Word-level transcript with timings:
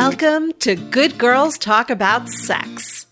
Welcome 0.00 0.52
to 0.60 0.76
Good 0.76 1.18
Girls 1.18 1.58
Talk 1.58 1.90
About 1.90 2.28
Sex. 2.28 3.08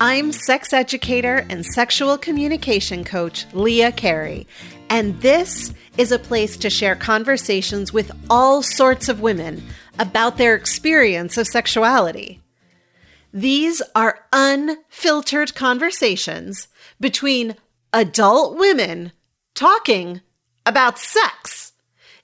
I'm 0.00 0.30
sex 0.30 0.72
educator 0.72 1.44
and 1.50 1.66
sexual 1.66 2.16
communication 2.16 3.02
coach 3.02 3.44
Leah 3.52 3.90
Carey, 3.90 4.46
and 4.88 5.20
this 5.20 5.74
is 5.98 6.12
a 6.12 6.20
place 6.20 6.56
to 6.58 6.70
share 6.70 6.94
conversations 6.94 7.92
with 7.92 8.12
all 8.30 8.62
sorts 8.62 9.08
of 9.08 9.20
women 9.20 9.64
about 9.98 10.36
their 10.36 10.54
experience 10.54 11.36
of 11.36 11.48
sexuality. 11.48 12.40
These 13.32 13.82
are 13.96 14.20
unfiltered 14.32 15.56
conversations 15.56 16.68
between 17.00 17.56
adult 17.92 18.56
women 18.56 19.10
talking 19.56 20.20
about 20.64 21.00
sex. 21.00 21.72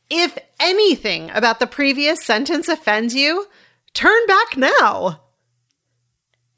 If 0.08 0.38
anything 0.60 1.30
about 1.30 1.58
the 1.58 1.66
previous 1.66 2.24
sentence 2.24 2.68
offends 2.68 3.16
you, 3.16 3.48
turn 3.94 4.26
back 4.26 4.56
now. 4.56 5.22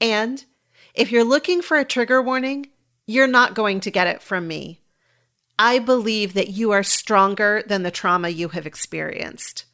And 0.00 0.44
if 0.94 1.12
you're 1.12 1.24
looking 1.24 1.62
for 1.62 1.78
a 1.78 1.84
trigger 1.84 2.22
warning, 2.22 2.66
you're 3.06 3.26
not 3.26 3.54
going 3.54 3.80
to 3.80 3.90
get 3.90 4.06
it 4.06 4.22
from 4.22 4.46
me. 4.46 4.82
I 5.58 5.78
believe 5.78 6.34
that 6.34 6.48
you 6.48 6.70
are 6.70 6.82
stronger 6.82 7.62
than 7.66 7.82
the 7.82 7.90
trauma 7.90 8.30
you 8.30 8.48
have 8.48 8.66
experienced. 8.66 9.66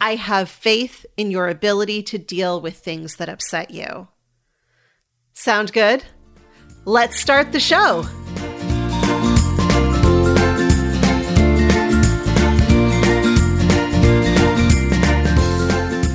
I 0.00 0.14
have 0.14 0.48
faith 0.48 1.06
in 1.16 1.30
your 1.30 1.48
ability 1.48 2.02
to 2.04 2.18
deal 2.18 2.60
with 2.60 2.78
things 2.78 3.16
that 3.16 3.28
upset 3.28 3.70
you. 3.70 4.08
Sound 5.32 5.72
good? 5.72 6.04
Let's 6.84 7.18
start 7.18 7.52
the 7.52 7.60
show. 7.60 8.02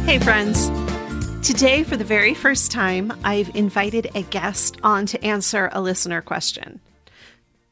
Hey, 0.06 0.20
friends. 0.20 0.77
Today, 1.44 1.84
for 1.84 1.96
the 1.96 2.04
very 2.04 2.34
first 2.34 2.72
time, 2.72 3.14
I've 3.24 3.56
invited 3.56 4.10
a 4.16 4.24
guest 4.24 4.78
on 4.84 5.06
to 5.08 5.24
answer 5.24 5.70
a 5.72 5.80
listener 5.80 6.22
question. 6.22 6.82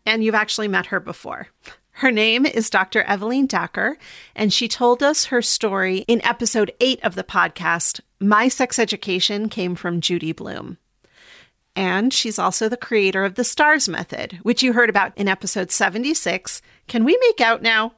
And 0.06 0.24
you've 0.24 0.36
actually 0.36 0.68
met 0.68 0.86
her 0.88 1.00
before. 1.00 1.48
Her 1.92 2.12
name 2.12 2.46
is 2.46 2.70
Dr. 2.70 3.04
Evelyn 3.04 3.48
Dacker, 3.48 3.96
and 4.36 4.52
she 4.52 4.68
told 4.68 5.02
us 5.04 5.26
her 5.26 5.42
story 5.42 6.00
in 6.08 6.24
episode 6.24 6.74
eight 6.80 7.04
of 7.04 7.16
the 7.16 7.24
podcast, 7.24 8.02
My 8.20 8.48
Sex 8.48 8.80
Education 8.80 9.50
Came 9.50 9.76
from 9.76 10.02
Judy 10.02 10.32
Blume. 10.32 10.78
And 11.76 12.14
she's 12.14 12.40
also 12.40 12.70
the 12.70 12.78
creator 12.78 13.26
of 13.26 13.36
the 13.36 13.44
STARS 13.44 13.90
method, 13.90 14.40
which 14.44 14.64
you 14.64 14.74
heard 14.74 14.90
about 14.90 15.18
in 15.18 15.28
episode 15.28 15.72
76. 15.72 16.62
Can 16.88 17.04
we 17.04 17.18
make 17.22 17.42
out 17.42 17.62
now? 17.62 17.94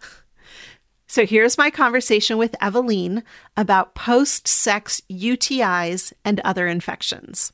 So 1.17 1.25
here's 1.25 1.57
my 1.57 1.71
conversation 1.71 2.37
with 2.37 2.51
Eveline 2.61 3.23
about 3.55 3.95
post 3.95 4.47
sex 4.47 5.01
UTIs 5.11 6.13
and 6.23 6.39
other 6.41 6.67
infections. 6.67 7.51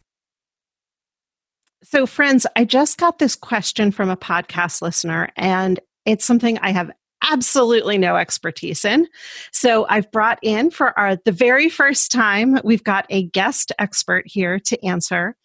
So, 1.81 2.05
friends, 2.05 2.45
I 2.57 2.65
just 2.65 2.97
got 2.97 3.19
this 3.19 3.37
question 3.37 3.91
from 3.91 4.09
a 4.09 4.17
podcast 4.17 4.81
listener, 4.81 5.29
and 5.37 5.79
it's 6.05 6.25
something 6.25 6.57
I 6.57 6.73
have 6.73 6.91
absolutely 7.31 7.97
no 7.97 8.17
expertise 8.17 8.83
in. 8.83 9.07
So 9.53 9.85
I've 9.87 10.11
brought 10.11 10.39
in 10.41 10.69
for 10.69 10.99
our 10.99 11.15
the 11.23 11.31
very 11.31 11.69
first 11.69 12.11
time 12.11 12.59
we've 12.65 12.83
got 12.83 13.05
a 13.09 13.27
guest 13.27 13.71
expert 13.79 14.25
here 14.27 14.59
to 14.59 14.85
answer. 14.85 15.37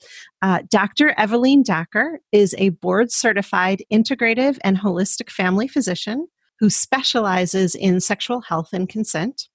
Uh, 0.42 0.62
Dr. 0.68 1.14
Eveline 1.16 1.62
Dacker 1.62 2.16
is 2.32 2.52
a 2.58 2.70
board 2.70 3.12
certified 3.12 3.84
integrative 3.92 4.58
and 4.64 4.76
holistic 4.76 5.30
family 5.30 5.68
physician 5.68 6.26
who 6.58 6.70
specializes 6.70 7.74
in 7.74 8.00
sexual 8.00 8.40
health 8.40 8.70
and 8.72 8.88
consent. 8.88 9.48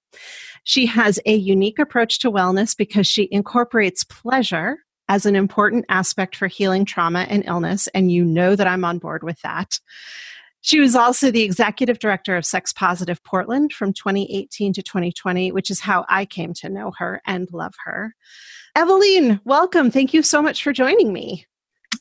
She 0.63 0.85
has 0.85 1.19
a 1.25 1.35
unique 1.35 1.79
approach 1.79 2.19
to 2.19 2.31
wellness 2.31 2.75
because 2.77 3.07
she 3.07 3.27
incorporates 3.31 4.03
pleasure 4.03 4.77
as 5.09 5.25
an 5.25 5.35
important 5.35 5.85
aspect 5.89 6.35
for 6.35 6.47
healing 6.47 6.85
trauma 6.85 7.25
and 7.29 7.43
illness, 7.45 7.87
and 7.93 8.11
you 8.11 8.23
know 8.23 8.55
that 8.55 8.67
I'm 8.67 8.85
on 8.85 8.99
board 8.99 9.23
with 9.23 9.41
that. 9.41 9.79
She 10.61 10.79
was 10.79 10.95
also 10.95 11.29
the 11.29 11.43
executive 11.43 11.99
director 11.99 12.37
of 12.37 12.45
Sex 12.45 12.71
Positive 12.71 13.21
Portland 13.25 13.73
from 13.73 13.91
2018 13.91 14.71
to 14.73 14.81
2020, 14.81 15.51
which 15.51 15.69
is 15.69 15.81
how 15.81 16.05
I 16.07 16.23
came 16.23 16.53
to 16.55 16.69
know 16.69 16.93
her 16.97 17.21
and 17.27 17.49
love 17.51 17.73
her. 17.83 18.15
Eveline, 18.77 19.41
welcome. 19.43 19.91
Thank 19.91 20.13
you 20.13 20.23
so 20.23 20.41
much 20.41 20.63
for 20.63 20.71
joining 20.71 21.11
me. 21.11 21.45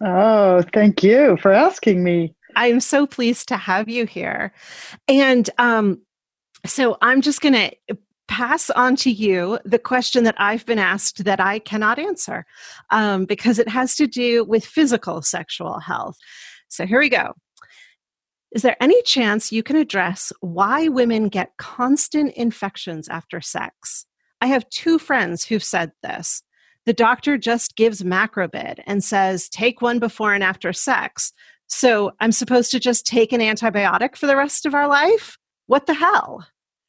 Oh, 0.00 0.62
thank 0.72 1.02
you 1.02 1.36
for 1.38 1.52
asking 1.52 2.04
me. 2.04 2.36
I'm 2.56 2.80
so 2.80 3.06
pleased 3.06 3.48
to 3.48 3.56
have 3.56 3.88
you 3.88 4.06
here. 4.06 4.52
And 5.08 5.48
um, 5.58 6.02
so 6.66 6.96
I'm 7.02 7.20
just 7.20 7.40
going 7.40 7.54
to 7.54 7.98
pass 8.28 8.70
on 8.70 8.96
to 8.96 9.10
you 9.10 9.58
the 9.64 9.78
question 9.78 10.24
that 10.24 10.36
I've 10.38 10.64
been 10.64 10.78
asked 10.78 11.24
that 11.24 11.40
I 11.40 11.58
cannot 11.58 11.98
answer 11.98 12.46
um, 12.90 13.24
because 13.24 13.58
it 13.58 13.68
has 13.68 13.94
to 13.96 14.06
do 14.06 14.44
with 14.44 14.64
physical 14.64 15.22
sexual 15.22 15.80
health. 15.80 16.16
So 16.68 16.86
here 16.86 17.00
we 17.00 17.10
go. 17.10 17.34
Is 18.52 18.62
there 18.62 18.76
any 18.80 19.02
chance 19.02 19.50
you 19.50 19.62
can 19.62 19.76
address 19.76 20.32
why 20.40 20.88
women 20.88 21.28
get 21.28 21.56
constant 21.56 22.34
infections 22.34 23.08
after 23.08 23.40
sex? 23.40 24.06
I 24.40 24.46
have 24.46 24.68
two 24.70 24.98
friends 24.98 25.44
who've 25.44 25.64
said 25.64 25.92
this. 26.02 26.42
The 26.84 26.92
doctor 26.92 27.38
just 27.38 27.76
gives 27.76 28.02
macrobid 28.02 28.82
and 28.86 29.04
says, 29.04 29.48
take 29.48 29.80
one 29.80 29.98
before 29.98 30.34
and 30.34 30.42
after 30.42 30.72
sex. 30.72 31.32
So 31.72 32.12
I'm 32.20 32.32
supposed 32.32 32.70
to 32.72 32.78
just 32.78 33.06
take 33.06 33.32
an 33.32 33.40
antibiotic 33.40 34.14
for 34.14 34.26
the 34.26 34.36
rest 34.36 34.66
of 34.66 34.74
our 34.74 34.86
life? 34.86 35.38
What 35.68 35.86
the 35.86 35.94
hell? 35.94 36.46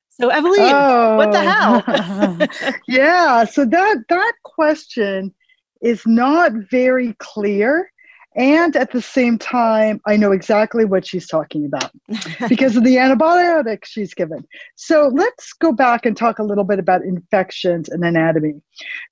So 0.09 0.29
Eveline, 0.29 0.73
oh. 0.73 1.15
what 1.15 1.31
the 1.31 1.39
oh. 1.39 1.41
hell? 1.41 2.37
Oh. 2.37 2.71
yeah, 2.87 3.45
so 3.45 3.63
that 3.65 4.03
that 4.09 4.33
question 4.43 5.33
is 5.81 6.05
not 6.05 6.51
very 6.69 7.15
clear 7.19 7.89
and 8.35 8.75
at 8.75 8.91
the 8.91 9.01
same 9.01 9.37
time, 9.37 10.01
I 10.07 10.17
know 10.17 10.31
exactly 10.31 10.85
what 10.85 11.05
she's 11.05 11.27
talking 11.27 11.65
about 11.65 11.91
because 12.49 12.75
of 12.75 12.83
the 12.83 12.97
antibiotics 12.97 13.89
she's 13.89 14.13
given. 14.13 14.45
So 14.75 15.11
let's 15.13 15.53
go 15.53 15.71
back 15.71 16.05
and 16.05 16.17
talk 16.17 16.39
a 16.39 16.43
little 16.43 16.63
bit 16.63 16.79
about 16.79 17.03
infections 17.03 17.89
and 17.89 18.03
anatomy. 18.03 18.61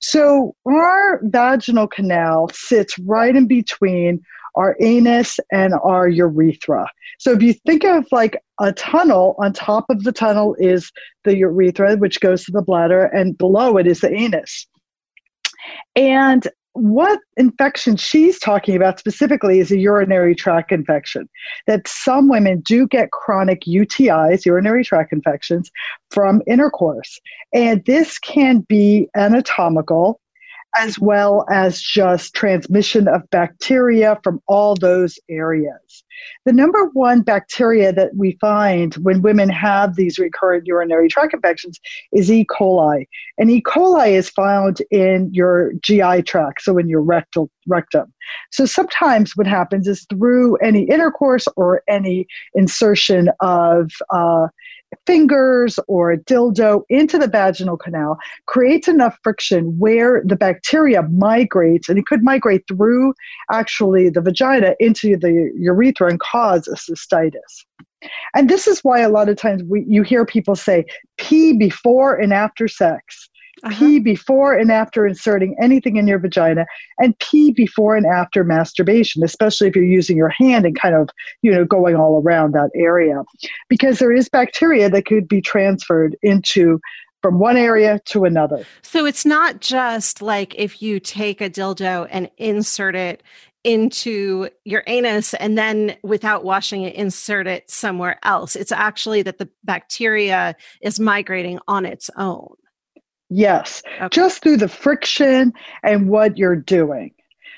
So, 0.00 0.56
our 0.66 1.20
vaginal 1.22 1.86
canal 1.86 2.50
sits 2.52 2.98
right 2.98 3.36
in 3.36 3.46
between 3.46 4.22
our 4.54 4.76
anus 4.80 5.38
and 5.50 5.74
our 5.82 6.08
urethra. 6.08 6.88
So 7.18 7.32
if 7.32 7.42
you 7.42 7.54
think 7.66 7.84
of 7.84 8.06
like 8.12 8.42
a 8.60 8.72
tunnel, 8.72 9.34
on 9.38 9.52
top 9.52 9.86
of 9.90 10.04
the 10.04 10.12
tunnel 10.12 10.56
is 10.58 10.90
the 11.24 11.36
urethra, 11.36 11.96
which 11.96 12.20
goes 12.20 12.44
to 12.44 12.52
the 12.52 12.62
bladder, 12.62 13.04
and 13.06 13.36
below 13.36 13.76
it 13.76 13.86
is 13.86 14.00
the 14.00 14.12
anus. 14.12 14.66
And 15.96 16.46
what 16.74 17.20
infection 17.36 17.96
she's 17.96 18.38
talking 18.38 18.74
about 18.74 18.98
specifically 18.98 19.60
is 19.60 19.70
a 19.70 19.78
urinary 19.78 20.34
tract 20.34 20.72
infection. 20.72 21.28
That 21.66 21.86
some 21.86 22.28
women 22.28 22.60
do 22.60 22.86
get 22.86 23.10
chronic 23.10 23.62
UTIs, 23.66 24.46
urinary 24.46 24.84
tract 24.84 25.12
infections, 25.12 25.70
from 26.10 26.40
intercourse. 26.46 27.20
And 27.52 27.84
this 27.84 28.18
can 28.18 28.60
be 28.60 29.08
anatomical 29.14 30.18
as 30.76 30.98
well 30.98 31.44
as 31.50 31.80
just 31.80 32.34
transmission 32.34 33.08
of 33.08 33.28
bacteria 33.30 34.18
from 34.22 34.40
all 34.46 34.74
those 34.74 35.18
areas. 35.28 36.04
The 36.44 36.52
number 36.52 36.86
one 36.92 37.22
bacteria 37.22 37.92
that 37.92 38.14
we 38.16 38.38
find 38.40 38.94
when 38.96 39.22
women 39.22 39.48
have 39.48 39.96
these 39.96 40.18
recurrent 40.18 40.66
urinary 40.66 41.08
tract 41.08 41.34
infections 41.34 41.80
is 42.12 42.30
E. 42.30 42.44
coli. 42.44 43.06
And 43.38 43.50
E. 43.50 43.62
coli 43.62 44.12
is 44.12 44.28
found 44.30 44.82
in 44.90 45.30
your 45.32 45.72
GI 45.82 46.22
tract, 46.22 46.62
so 46.62 46.78
in 46.78 46.88
your 46.88 47.02
rectal 47.02 47.50
rectum. 47.66 48.12
So 48.50 48.66
sometimes 48.66 49.36
what 49.36 49.46
happens 49.46 49.86
is 49.88 50.06
through 50.08 50.56
any 50.56 50.82
intercourse 50.84 51.46
or 51.56 51.82
any 51.88 52.26
insertion 52.54 53.30
of 53.40 53.90
uh, 54.10 54.48
fingers 55.06 55.78
or 55.88 56.12
a 56.12 56.18
dildo 56.18 56.82
into 56.88 57.18
the 57.18 57.26
vaginal 57.26 57.76
canal 57.76 58.18
creates 58.46 58.88
enough 58.88 59.18
friction 59.22 59.78
where 59.78 60.22
the 60.24 60.36
bacteria 60.36 61.02
migrates 61.02 61.88
and 61.88 61.98
it 61.98 62.06
could 62.06 62.22
migrate 62.22 62.64
through 62.68 63.14
actually 63.50 64.08
the 64.08 64.20
vagina 64.20 64.74
into 64.80 65.16
the 65.16 65.50
urethra 65.56 66.08
and 66.08 66.20
cause 66.20 66.68
a 66.68 66.72
cystitis. 66.72 67.64
And 68.34 68.50
this 68.50 68.66
is 68.66 68.82
why 68.82 69.00
a 69.00 69.08
lot 69.08 69.28
of 69.28 69.36
times 69.36 69.62
we, 69.64 69.84
you 69.86 70.02
hear 70.02 70.26
people 70.26 70.56
say 70.56 70.84
pee 71.18 71.52
before 71.52 72.16
and 72.16 72.32
after 72.32 72.66
sex 72.66 73.28
uh-huh. 73.62 73.78
pee 73.78 73.98
before 74.00 74.54
and 74.54 74.72
after 74.72 75.06
inserting 75.06 75.56
anything 75.60 75.96
in 75.96 76.06
your 76.06 76.18
vagina, 76.18 76.66
and 76.98 77.18
pee 77.18 77.52
before 77.52 77.96
and 77.96 78.06
after 78.06 78.44
masturbation, 78.44 79.22
especially 79.22 79.68
if 79.68 79.76
you're 79.76 79.84
using 79.84 80.16
your 80.16 80.30
hand 80.30 80.66
and 80.66 80.78
kind 80.78 80.94
of, 80.94 81.10
you 81.42 81.50
know, 81.50 81.64
going 81.64 81.96
all 81.96 82.20
around 82.22 82.52
that 82.52 82.70
area. 82.74 83.22
Because 83.68 83.98
there 83.98 84.12
is 84.12 84.28
bacteria 84.28 84.90
that 84.90 85.06
could 85.06 85.28
be 85.28 85.40
transferred 85.40 86.16
into 86.22 86.80
from 87.20 87.38
one 87.38 87.56
area 87.56 88.00
to 88.06 88.24
another. 88.24 88.66
So 88.82 89.06
it's 89.06 89.24
not 89.24 89.60
just 89.60 90.20
like 90.20 90.54
if 90.56 90.82
you 90.82 90.98
take 90.98 91.40
a 91.40 91.48
dildo 91.48 92.08
and 92.10 92.28
insert 92.36 92.96
it 92.96 93.22
into 93.64 94.48
your 94.64 94.82
anus 94.88 95.34
and 95.34 95.56
then 95.56 95.96
without 96.02 96.42
washing 96.42 96.82
it 96.82 96.96
insert 96.96 97.46
it 97.46 97.70
somewhere 97.70 98.18
else 98.24 98.56
it's 98.56 98.72
actually 98.72 99.22
that 99.22 99.38
the 99.38 99.48
bacteria 99.62 100.56
is 100.80 100.98
migrating 100.98 101.60
on 101.68 101.86
its 101.86 102.10
own 102.16 102.56
Yes, 103.34 103.82
okay. 103.96 104.08
just 104.10 104.42
through 104.42 104.58
the 104.58 104.68
friction 104.68 105.52
and 105.82 106.08
what 106.08 106.36
you're 106.36 106.56
doing. 106.56 107.12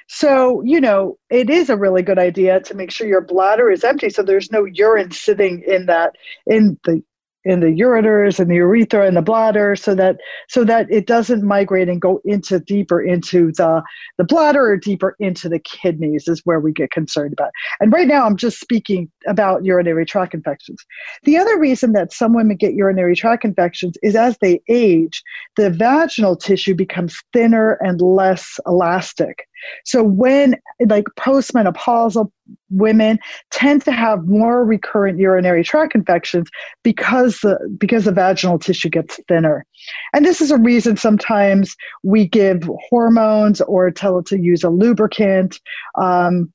So, 0.07 0.63
you 0.63 0.81
know, 0.81 1.19
it 1.31 1.51
is 1.51 1.71
a 1.71 1.77
really 1.77 2.03
good 2.03 2.19
idea 2.19 2.61
to 2.61 2.75
make 2.75 2.91
sure 2.91 3.07
your 3.09 3.23
bladder 3.23 3.71
is 3.71 3.83
empty 3.83 4.11
so 4.11 4.23
there's 4.23 4.53
no 4.53 4.65
urine 4.65 5.11
sitting 5.11 5.65
in 5.67 5.87
that 5.87 6.15
in 6.47 6.79
the 6.85 7.03
in 7.45 7.61
the 7.61 7.67
ureters 7.67 8.39
and 8.39 8.51
the 8.51 8.57
urethra 8.57 9.07
and 9.07 9.17
the 9.17 9.23
bladder 9.23 9.77
so 9.77 9.95
that 9.95 10.17
so 10.49 10.65
that 10.65 10.91
it 10.91 11.07
doesn't 11.07 11.43
migrate 11.43 11.89
and 11.89 12.01
go 12.01 12.21
into 12.25 12.59
deeper 12.61 13.03
into 13.03 13.53
the 13.53 13.83
the 14.19 14.25
bladder 14.25 14.65
or 14.67 14.77
deeper 14.77 15.17
into 15.19 15.49
the 15.49 15.59
kidneys 15.59 16.27
is 16.29 16.41
where 16.45 16.61
we 16.61 16.73
get 16.73 16.91
concerned 16.91 17.33
about. 17.33 17.51
And 17.81 17.93
right 17.93 18.07
now 18.07 18.27
i'm 18.27 18.37
just 18.37 18.61
speaking 18.61 19.11
about 19.27 19.65
urinary 19.65 20.07
tract 20.07 20.35
infections. 20.35 20.85
The 21.25 21.37
other 21.37 21.59
reason 21.59 21.93
that 21.93 22.13
some 22.13 22.35
women 22.35 22.57
get 22.57 22.75
urinary 22.75 23.17
tract 23.17 23.45
infections 23.45 23.97
is 24.03 24.17
as 24.17 24.39
they 24.39 24.63
age 24.69 25.23
the 25.57 25.71
vaginal 25.71 26.37
tissue 26.37 26.75
becomes 26.75 27.17
thinner 27.33 27.73
and 27.81 28.01
less 28.01 28.59
elastic 28.67 29.47
so 29.85 30.03
when 30.03 30.57
like 30.89 31.05
postmenopausal 31.19 32.31
women 32.71 33.19
tend 33.51 33.83
to 33.85 33.93
have 33.93 34.27
more 34.27 34.65
recurrent 34.65 35.19
urinary 35.19 35.65
tract 35.65 35.95
infections 35.95 36.49
because 36.83 37.39
the, 37.41 37.59
because 37.79 38.05
the 38.05 38.13
vaginal 38.13 38.59
tissue 38.59 38.89
gets 38.89 39.19
thinner. 39.29 39.65
And 40.13 40.25
this 40.25 40.41
is 40.41 40.51
a 40.51 40.59
reason 40.59 40.97
sometimes 40.97 41.75
we 42.03 42.27
give 42.27 42.69
hormones 42.89 43.61
or 43.63 43.91
tell 43.91 44.19
it 44.19 44.27
to 44.27 44.39
use 44.39 44.63
a 44.63 44.71
lubricant. 44.71 45.61
Um, 45.97 46.53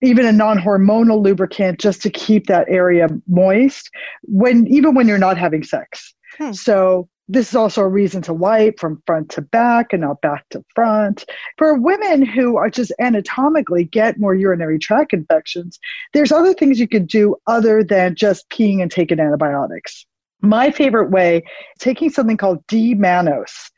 even 0.00 0.24
a 0.26 0.32
non-hormonal 0.32 1.20
lubricant 1.20 1.80
just 1.80 2.02
to 2.02 2.10
keep 2.10 2.46
that 2.46 2.66
area 2.68 3.08
moist 3.26 3.90
when 4.22 4.64
even 4.68 4.94
when 4.94 5.08
you're 5.08 5.18
not 5.18 5.36
having 5.36 5.64
sex 5.64 6.14
hmm. 6.36 6.52
so 6.52 7.08
this 7.28 7.50
is 7.50 7.54
also 7.54 7.82
a 7.82 7.88
reason 7.88 8.22
to 8.22 8.32
wipe 8.32 8.80
from 8.80 9.02
front 9.06 9.30
to 9.30 9.42
back 9.42 9.92
and 9.92 10.00
not 10.00 10.20
back 10.22 10.48
to 10.50 10.64
front. 10.74 11.24
For 11.58 11.78
women 11.78 12.24
who 12.24 12.56
are 12.56 12.70
just 12.70 12.92
anatomically 12.98 13.84
get 13.84 14.18
more 14.18 14.34
urinary 14.34 14.78
tract 14.78 15.12
infections, 15.12 15.78
there's 16.14 16.32
other 16.32 16.54
things 16.54 16.80
you 16.80 16.88
could 16.88 17.06
do 17.06 17.36
other 17.46 17.84
than 17.84 18.14
just 18.14 18.48
peeing 18.48 18.80
and 18.80 18.90
taking 18.90 19.20
antibiotics. 19.20 20.06
My 20.40 20.70
favorite 20.70 21.10
way, 21.10 21.42
taking 21.78 22.10
something 22.10 22.36
called 22.36 22.66
D-mannose. 22.66 23.70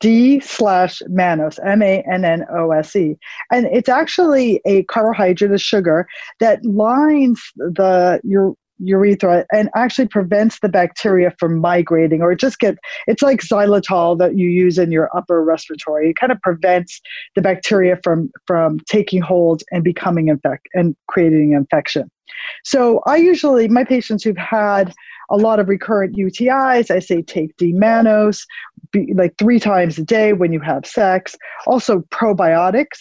D 0.00 0.40
slash 0.40 1.00
mannose, 1.08 1.58
M 1.64 1.80
A 1.80 2.04
N 2.12 2.24
N 2.24 2.44
O 2.52 2.72
S 2.72 2.94
E. 2.94 3.16
And 3.50 3.66
it's 3.66 3.88
actually 3.88 4.60
a 4.66 4.82
carbohydrate, 4.82 5.52
a 5.52 5.56
sugar 5.56 6.06
that 6.40 6.62
lines 6.64 7.40
the 7.56 8.20
your 8.22 8.54
urethra 8.78 9.44
and 9.52 9.70
actually 9.76 10.08
prevents 10.08 10.58
the 10.60 10.68
bacteria 10.68 11.32
from 11.38 11.58
migrating 11.58 12.22
or 12.22 12.34
just 12.34 12.58
get 12.58 12.76
it's 13.06 13.22
like 13.22 13.40
xylitol 13.40 14.18
that 14.18 14.36
you 14.36 14.48
use 14.48 14.78
in 14.78 14.90
your 14.90 15.08
upper 15.16 15.44
respiratory 15.44 16.10
it 16.10 16.16
kind 16.16 16.32
of 16.32 16.40
prevents 16.42 17.00
the 17.34 17.42
bacteria 17.42 17.98
from 18.02 18.30
from 18.46 18.78
taking 18.90 19.20
hold 19.20 19.62
and 19.70 19.84
becoming 19.84 20.28
infect 20.28 20.68
and 20.74 20.96
creating 21.08 21.52
infection 21.52 22.10
so 22.64 23.00
i 23.06 23.16
usually 23.16 23.68
my 23.68 23.84
patients 23.84 24.24
who've 24.24 24.36
had 24.36 24.92
a 25.30 25.36
lot 25.36 25.58
of 25.58 25.68
recurrent 25.68 26.16
UTIs. 26.16 26.90
I 26.90 26.98
say 26.98 27.22
take 27.22 27.56
D-mannose 27.56 28.44
like 29.14 29.34
three 29.38 29.58
times 29.58 29.98
a 29.98 30.04
day 30.04 30.32
when 30.32 30.52
you 30.52 30.60
have 30.60 30.86
sex. 30.86 31.34
Also 31.66 32.00
probiotics 32.10 33.00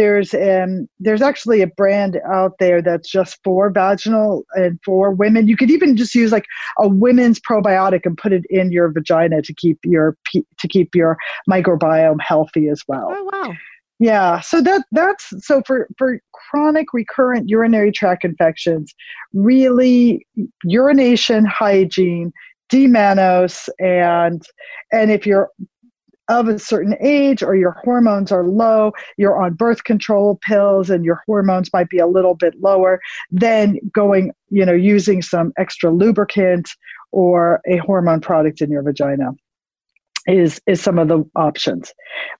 there's 0.00 0.32
um 0.32 0.88
there's 0.98 1.20
actually 1.20 1.60
a 1.60 1.66
brand 1.66 2.18
out 2.26 2.54
there 2.58 2.80
that's 2.80 3.06
just 3.06 3.38
for 3.44 3.70
vaginal 3.70 4.46
and 4.54 4.80
for 4.82 5.10
women. 5.10 5.46
You 5.46 5.58
could 5.58 5.70
even 5.70 5.94
just 5.94 6.14
use 6.14 6.32
like 6.32 6.46
a 6.78 6.88
women's 6.88 7.38
probiotic 7.38 8.06
and 8.06 8.16
put 8.16 8.32
it 8.32 8.44
in 8.48 8.72
your 8.72 8.90
vagina 8.90 9.42
to 9.42 9.54
keep 9.54 9.78
your 9.84 10.16
to 10.32 10.68
keep 10.68 10.94
your 10.94 11.18
microbiome 11.48 12.16
healthy 12.18 12.68
as 12.68 12.82
well. 12.88 13.08
Oh 13.10 13.30
wow. 13.30 13.54
Yeah 13.98 14.40
so 14.40 14.62
that 14.62 14.86
that's 14.92 15.34
so 15.46 15.62
for 15.66 15.86
for 15.98 16.18
chronic 16.32 16.86
recurrent 16.94 17.50
urinary 17.50 17.92
tract 17.92 18.24
infections 18.24 18.94
really 19.34 20.26
urination 20.64 21.44
hygiene 21.44 22.32
D-mannose 22.70 23.68
and 23.78 24.42
and 24.92 25.10
if 25.10 25.26
you're 25.26 25.50
of 26.30 26.48
a 26.48 26.58
certain 26.58 26.94
age 27.00 27.42
or 27.42 27.56
your 27.56 27.72
hormones 27.82 28.30
are 28.30 28.46
low, 28.46 28.92
you're 29.18 29.42
on 29.42 29.52
birth 29.52 29.82
control 29.84 30.38
pills 30.46 30.88
and 30.88 31.04
your 31.04 31.22
hormones 31.26 31.70
might 31.72 31.90
be 31.90 31.98
a 31.98 32.06
little 32.06 32.34
bit 32.34 32.54
lower, 32.60 33.00
then 33.30 33.78
going, 33.92 34.32
you 34.48 34.64
know, 34.64 34.72
using 34.72 35.20
some 35.20 35.52
extra 35.58 35.90
lubricant 35.90 36.70
or 37.10 37.60
a 37.66 37.78
hormone 37.78 38.20
product 38.20 38.62
in 38.62 38.70
your 38.70 38.82
vagina 38.82 39.32
is 40.28 40.60
is 40.66 40.80
some 40.80 40.98
of 40.98 41.08
the 41.08 41.24
options. 41.34 41.92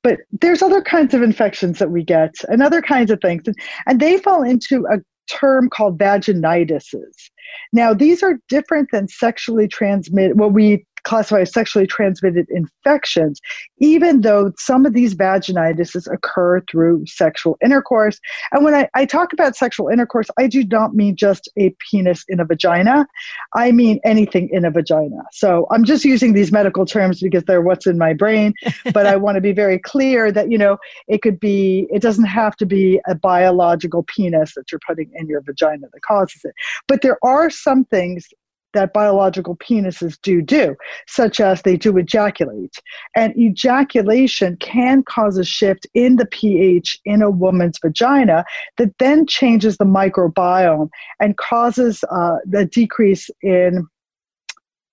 But 0.04 0.20
there's 0.30 0.62
other 0.62 0.82
kinds 0.82 1.12
of 1.12 1.22
infections 1.22 1.80
that 1.80 1.90
we 1.90 2.04
get 2.04 2.34
and 2.48 2.62
other 2.62 2.80
kinds 2.80 3.10
of 3.10 3.20
things 3.20 3.42
and, 3.46 3.56
and 3.86 3.98
they 3.98 4.18
fall 4.18 4.42
into 4.42 4.86
a 4.86 4.98
term 5.28 5.70
called 5.70 5.96
vaginitises 5.96 7.30
now 7.72 7.94
these 7.94 8.20
are 8.20 8.40
different 8.48 8.88
than 8.90 9.06
sexually 9.06 9.68
transmitted 9.68 10.38
what 10.38 10.52
we 10.52 10.84
classify 11.10 11.40
as 11.40 11.52
sexually 11.52 11.88
transmitted 11.88 12.46
infections, 12.50 13.40
even 13.78 14.20
though 14.20 14.52
some 14.56 14.86
of 14.86 14.92
these 14.94 15.12
vaginitis 15.12 16.06
occur 16.12 16.60
through 16.70 17.04
sexual 17.06 17.58
intercourse. 17.64 18.20
And 18.52 18.64
when 18.64 18.74
I, 18.74 18.88
I 18.94 19.06
talk 19.06 19.32
about 19.32 19.56
sexual 19.56 19.88
intercourse, 19.88 20.28
I 20.38 20.46
do 20.46 20.62
not 20.64 20.94
mean 20.94 21.16
just 21.16 21.48
a 21.56 21.74
penis 21.80 22.24
in 22.28 22.38
a 22.38 22.44
vagina. 22.44 23.08
I 23.56 23.72
mean 23.72 23.98
anything 24.04 24.50
in 24.52 24.64
a 24.64 24.70
vagina. 24.70 25.22
So 25.32 25.66
I'm 25.72 25.82
just 25.82 26.04
using 26.04 26.32
these 26.32 26.52
medical 26.52 26.86
terms 26.86 27.20
because 27.20 27.42
they're 27.42 27.60
what's 27.60 27.88
in 27.88 27.98
my 27.98 28.12
brain. 28.12 28.54
but 28.94 29.04
I 29.04 29.16
want 29.16 29.34
to 29.34 29.40
be 29.40 29.52
very 29.52 29.80
clear 29.80 30.30
that, 30.30 30.48
you 30.48 30.58
know, 30.58 30.78
it 31.08 31.22
could 31.22 31.40
be, 31.40 31.88
it 31.90 32.02
doesn't 32.02 32.26
have 32.26 32.54
to 32.58 32.66
be 32.66 33.00
a 33.08 33.16
biological 33.16 34.04
penis 34.04 34.54
that 34.54 34.70
you're 34.70 34.80
putting 34.86 35.10
in 35.14 35.26
your 35.26 35.40
vagina 35.40 35.88
that 35.92 36.02
causes 36.02 36.42
it. 36.44 36.54
But 36.86 37.02
there 37.02 37.18
are 37.24 37.50
some 37.50 37.84
things 37.86 38.28
that 38.72 38.92
biological 38.92 39.56
penises 39.56 40.18
do 40.22 40.42
do, 40.42 40.76
such 41.06 41.40
as 41.40 41.62
they 41.62 41.76
do 41.76 41.96
ejaculate. 41.96 42.74
And 43.16 43.36
ejaculation 43.36 44.56
can 44.60 45.02
cause 45.02 45.38
a 45.38 45.44
shift 45.44 45.86
in 45.94 46.16
the 46.16 46.26
pH 46.26 46.98
in 47.04 47.22
a 47.22 47.30
woman's 47.30 47.78
vagina 47.82 48.44
that 48.76 48.96
then 48.98 49.26
changes 49.26 49.76
the 49.76 49.84
microbiome 49.84 50.88
and 51.20 51.36
causes 51.36 52.04
uh, 52.10 52.36
the 52.44 52.64
decrease 52.64 53.30
in 53.42 53.86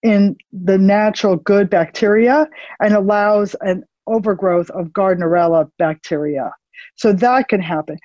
in 0.03 0.35
the 0.53 0.77
natural 0.77 1.35
good 1.35 1.69
bacteria 1.69 2.47
and 2.79 2.93
allows 2.93 3.55
an 3.61 3.83
overgrowth 4.05 4.69
of 4.69 4.87
Gardnerella 4.89 5.69
bacteria. 5.79 6.51
So 6.95 7.11
that 7.13 7.49
can 7.49 7.61
happen 7.61 7.97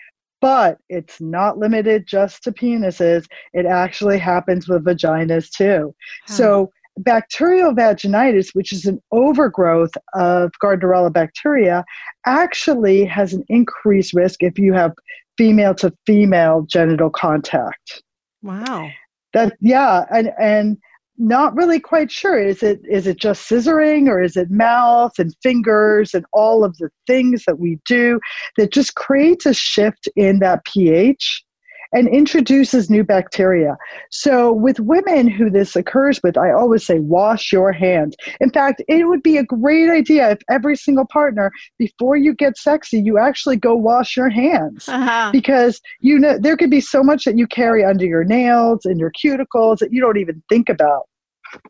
but 0.42 0.78
it's 0.88 1.20
not 1.20 1.56
limited 1.56 2.04
just 2.06 2.42
to 2.42 2.52
penises. 2.52 3.26
It 3.54 3.64
actually 3.64 4.18
happens 4.18 4.68
with 4.68 4.84
vaginas 4.84 5.49
too. 5.49 5.94
Huh. 6.26 6.34
So 6.34 6.72
bacterial 6.99 7.72
vaginitis, 7.72 8.49
which 8.52 8.72
is 8.72 8.84
an 8.84 9.00
overgrowth 9.12 9.92
of 10.14 10.50
Gardnerella 10.62 11.12
bacteria, 11.12 11.84
actually 12.26 13.04
has 13.04 13.32
an 13.32 13.44
increased 13.49 14.12
risk 14.12 14.42
if 14.42 14.58
you 14.58 14.75
have 14.75 14.92
female 15.38 15.75
to 15.76 15.92
female 16.06 16.66
genital 16.68 17.08
contact. 17.08 18.02
Wow. 18.42 18.90
That 19.32 19.56
yeah, 19.61 20.04
and 20.11 20.32
and 20.38 20.76
not 21.19 21.54
really 21.54 21.78
quite 21.78 22.11
sure. 22.11 22.38
Is 22.38 22.62
it 22.62 22.81
is 22.88 23.07
it 23.07 23.19
just 23.19 23.49
scissoring 23.49 24.09
or 24.09 24.23
is 24.23 24.37
it 24.37 24.50
mouth 24.50 25.12
and 25.19 25.35
fingers 25.42 26.14
and 26.14 26.25
all 26.33 26.64
of 26.64 26.76
the 26.78 26.90
things 27.07 27.45
that 27.47 27.59
we 27.59 27.78
do 27.87 28.19
that 28.57 28.73
just 28.73 28.95
creates 28.95 29.47
a 29.47 29.54
shift 29.54 30.09
in 30.16 30.38
that 30.40 30.64
pH 30.64 31.45
and 31.92 32.08
introduces 32.08 32.90
new 32.90 33.04
bacteria. 33.04 33.76
So 34.11 34.52
with 34.52 34.80
women 34.80 35.28
who 35.28 35.50
this 35.50 35.76
occurs 35.76 36.20
with, 36.22 36.37
I 36.37 36.52
always 36.52 36.84
say 36.84 36.99
wash 36.99 37.52
your 37.52 37.72
hands. 37.72 38.16
In 38.40 38.50
fact, 38.50 38.82
it 38.88 39.06
would 39.06 39.22
be 39.22 39.37
a 39.37 39.44
great 39.44 39.90
idea 39.90 40.30
if 40.30 40.38
every 40.50 40.76
single 40.76 41.06
partner 41.12 41.50
before 41.78 42.16
you 42.16 42.34
get 42.34 42.56
sexy, 42.56 43.00
you 43.00 43.18
actually 43.18 43.56
go 43.56 43.75
wash 43.75 44.16
your 44.16 44.30
hands. 44.30 44.88
Uh-huh. 44.88 45.30
Because 45.32 45.80
you 46.00 46.18
know 46.18 46.38
there 46.38 46.56
could 46.56 46.70
be 46.70 46.80
so 46.80 47.02
much 47.02 47.25
that 47.25 47.37
you 47.37 47.46
carry 47.46 47.84
under 47.84 48.06
your 48.06 48.25
nails 48.25 48.84
and 48.84 48.99
your 48.99 49.12
cuticles 49.12 49.78
that 49.78 49.92
you 49.92 50.00
don't 50.00 50.18
even 50.18 50.42
think 50.49 50.68
about 50.68 51.06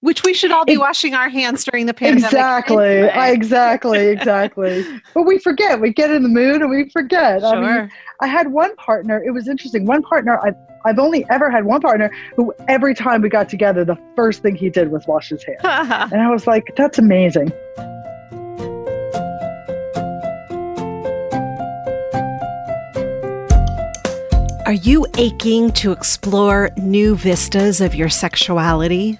which 0.00 0.22
we 0.24 0.34
should 0.34 0.50
all 0.50 0.64
be 0.64 0.76
washing 0.76 1.14
our 1.14 1.28
hands 1.28 1.64
during 1.64 1.86
the 1.86 1.94
pandemic. 1.94 2.24
Exactly, 2.24 2.84
anyway. 2.84 3.32
exactly, 3.32 4.06
exactly. 4.08 4.84
but 5.14 5.22
we 5.22 5.38
forget. 5.38 5.80
We 5.80 5.92
get 5.92 6.10
in 6.10 6.22
the 6.22 6.28
mood 6.28 6.62
and 6.62 6.70
we 6.70 6.88
forget. 6.90 7.40
Sure. 7.40 7.56
I, 7.56 7.78
mean, 7.80 7.90
I 8.20 8.26
had 8.26 8.52
one 8.52 8.74
partner. 8.76 9.22
It 9.22 9.30
was 9.30 9.48
interesting. 9.48 9.86
One 9.86 10.02
partner. 10.02 10.38
I, 10.38 10.52
I've 10.84 10.98
only 10.98 11.24
ever 11.30 11.50
had 11.50 11.64
one 11.64 11.80
partner 11.80 12.10
who 12.36 12.52
every 12.68 12.94
time 12.94 13.22
we 13.22 13.28
got 13.28 13.48
together, 13.48 13.84
the 13.84 13.98
first 14.16 14.42
thing 14.42 14.56
he 14.56 14.70
did 14.70 14.90
was 14.90 15.06
wash 15.06 15.28
his 15.28 15.44
hands, 15.44 15.60
and 16.12 16.20
I 16.20 16.30
was 16.30 16.46
like, 16.46 16.74
"That's 16.76 16.98
amazing." 16.98 17.52
Are 24.64 24.76
you 24.76 25.06
aching 25.18 25.70
to 25.72 25.92
explore 25.92 26.70
new 26.78 27.14
vistas 27.14 27.82
of 27.82 27.94
your 27.94 28.08
sexuality? 28.08 29.18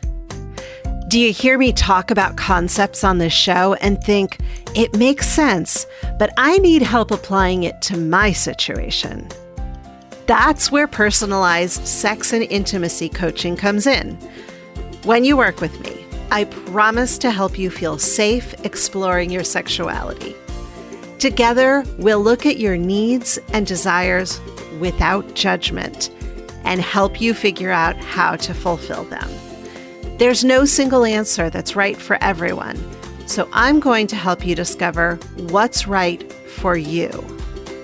Do 1.13 1.21
you 1.21 1.31
hear 1.31 1.59
me 1.59 1.75
talk 1.75 2.11
about 2.11 2.39
concepts 2.39 3.05
on 3.05 3.19
this 3.19 3.35
show 3.35 3.75
and 3.83 4.03
think 4.03 4.39
it 4.75 4.97
makes 4.97 5.29
sense, 5.29 5.85
but 6.19 6.33
I 6.39 6.57
need 6.57 6.81
help 6.81 7.11
applying 7.11 7.65
it 7.65 7.83
to 7.83 7.99
my 7.99 8.33
situation? 8.33 9.29
That's 10.25 10.73
where 10.73 10.87
personalized 10.87 11.87
sex 11.87 12.33
and 12.33 12.45
intimacy 12.45 13.11
coaching 13.11 13.57
comes 13.57 13.87
in. 13.87 14.15
When 15.05 15.23
you 15.23 15.37
work 15.37 15.61
with 15.61 15.79
me, 15.81 16.03
I 16.31 16.45
promise 16.45 17.19
to 17.19 17.31
help 17.31 17.59
you 17.59 17.69
feel 17.69 17.99
safe 17.99 18.55
exploring 18.65 19.29
your 19.29 19.45
sexuality. 19.45 20.35
Together, 21.19 21.85
we'll 21.99 22.23
look 22.23 22.47
at 22.47 22.57
your 22.57 22.79
needs 22.79 23.39
and 23.53 23.67
desires 23.67 24.41
without 24.81 25.35
judgment 25.35 26.09
and 26.65 26.81
help 26.81 27.21
you 27.21 27.35
figure 27.35 27.71
out 27.71 27.97
how 27.97 28.35
to 28.37 28.55
fulfill 28.55 29.05
them. 29.05 29.29
There's 30.23 30.45
no 30.45 30.65
single 30.65 31.05
answer 31.05 31.51
that's 31.51 31.75
right 31.75 31.97
for 31.97 32.17
everyone, 32.21 32.79
so 33.27 33.49
I'm 33.53 33.81
going 33.81 34.07
to 34.07 34.15
help 34.15 34.47
you 34.47 34.55
discover 34.55 35.17
what's 35.49 35.89
right 35.89 36.33
for 36.33 36.77
you. 36.77 37.09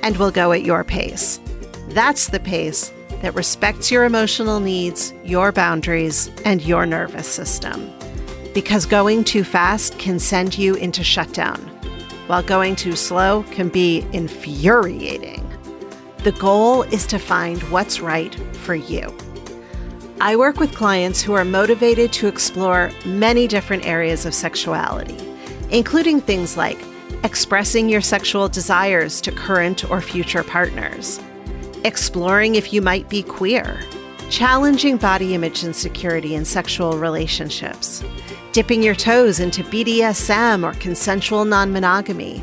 And 0.05 0.17
we'll 0.17 0.31
go 0.31 0.53
at 0.53 0.63
your 0.63 0.85
pace. 0.85 1.41
That's 1.89 2.29
the 2.29 2.39
pace 2.39 2.93
that 3.23 3.35
respects 3.35 3.91
your 3.91 4.05
emotional 4.05 4.61
needs, 4.61 5.13
your 5.25 5.51
boundaries, 5.51 6.31
and 6.45 6.63
your 6.63 6.87
nervous 6.87 7.27
system. 7.27 7.93
Because 8.55 8.87
going 8.87 9.25
too 9.25 9.43
fast 9.43 9.99
can 9.99 10.21
send 10.21 10.57
you 10.57 10.77
into 10.77 11.03
shutdown, 11.03 11.59
while 12.29 12.45
going 12.45 12.77
too 12.77 12.95
slow 12.95 13.43
can 13.51 13.69
be 13.69 14.07
infuriating. 14.13 15.45
The 16.23 16.31
goal 16.39 16.85
is 16.85 17.05
to 17.09 17.19
find 17.19 17.61
what's 17.65 17.99
right 17.99 18.33
for 18.59 18.77
you. 18.77 19.13
I 20.21 20.35
work 20.35 20.59
with 20.59 20.75
clients 20.75 21.23
who 21.23 21.35
are 21.35 21.45
motivated 21.45 22.13
to 22.15 22.27
explore 22.27 22.91
many 23.05 23.47
different 23.47 23.87
areas 23.87 24.27
of 24.27 24.35
sexuality, 24.35 25.17
including 25.71 26.21
things 26.21 26.57
like 26.57 26.85
expressing 27.23 27.89
your 27.89 28.01
sexual 28.01 28.49
desires 28.49 29.21
to 29.21 29.31
current 29.31 29.89
or 29.89 30.01
future 30.01 30.43
partners, 30.43 31.21
exploring 31.85 32.57
if 32.57 32.73
you 32.73 32.83
might 32.83 33.09
be 33.09 33.23
queer, 33.23 33.81
challenging 34.29 34.97
body 34.97 35.35
image 35.35 35.63
insecurity 35.63 36.35
in 36.35 36.45
sexual 36.45 36.99
relationships, 36.99 38.03
dipping 38.51 38.83
your 38.83 38.97
toes 38.97 39.39
into 39.39 39.63
BDSM 39.63 40.65
or 40.65 40.77
consensual 40.81 41.45
non 41.45 41.73
monogamy 41.73 42.43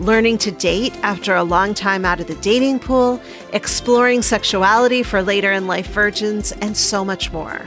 learning 0.00 0.38
to 0.38 0.50
date 0.50 0.94
after 1.02 1.34
a 1.34 1.44
long 1.44 1.74
time 1.74 2.04
out 2.04 2.20
of 2.20 2.26
the 2.26 2.34
dating 2.36 2.78
pool, 2.78 3.20
exploring 3.52 4.22
sexuality 4.22 5.02
for 5.02 5.22
later 5.22 5.52
in 5.52 5.66
life 5.66 5.88
virgins, 5.88 6.52
and 6.60 6.76
so 6.76 7.04
much 7.04 7.32
more. 7.32 7.62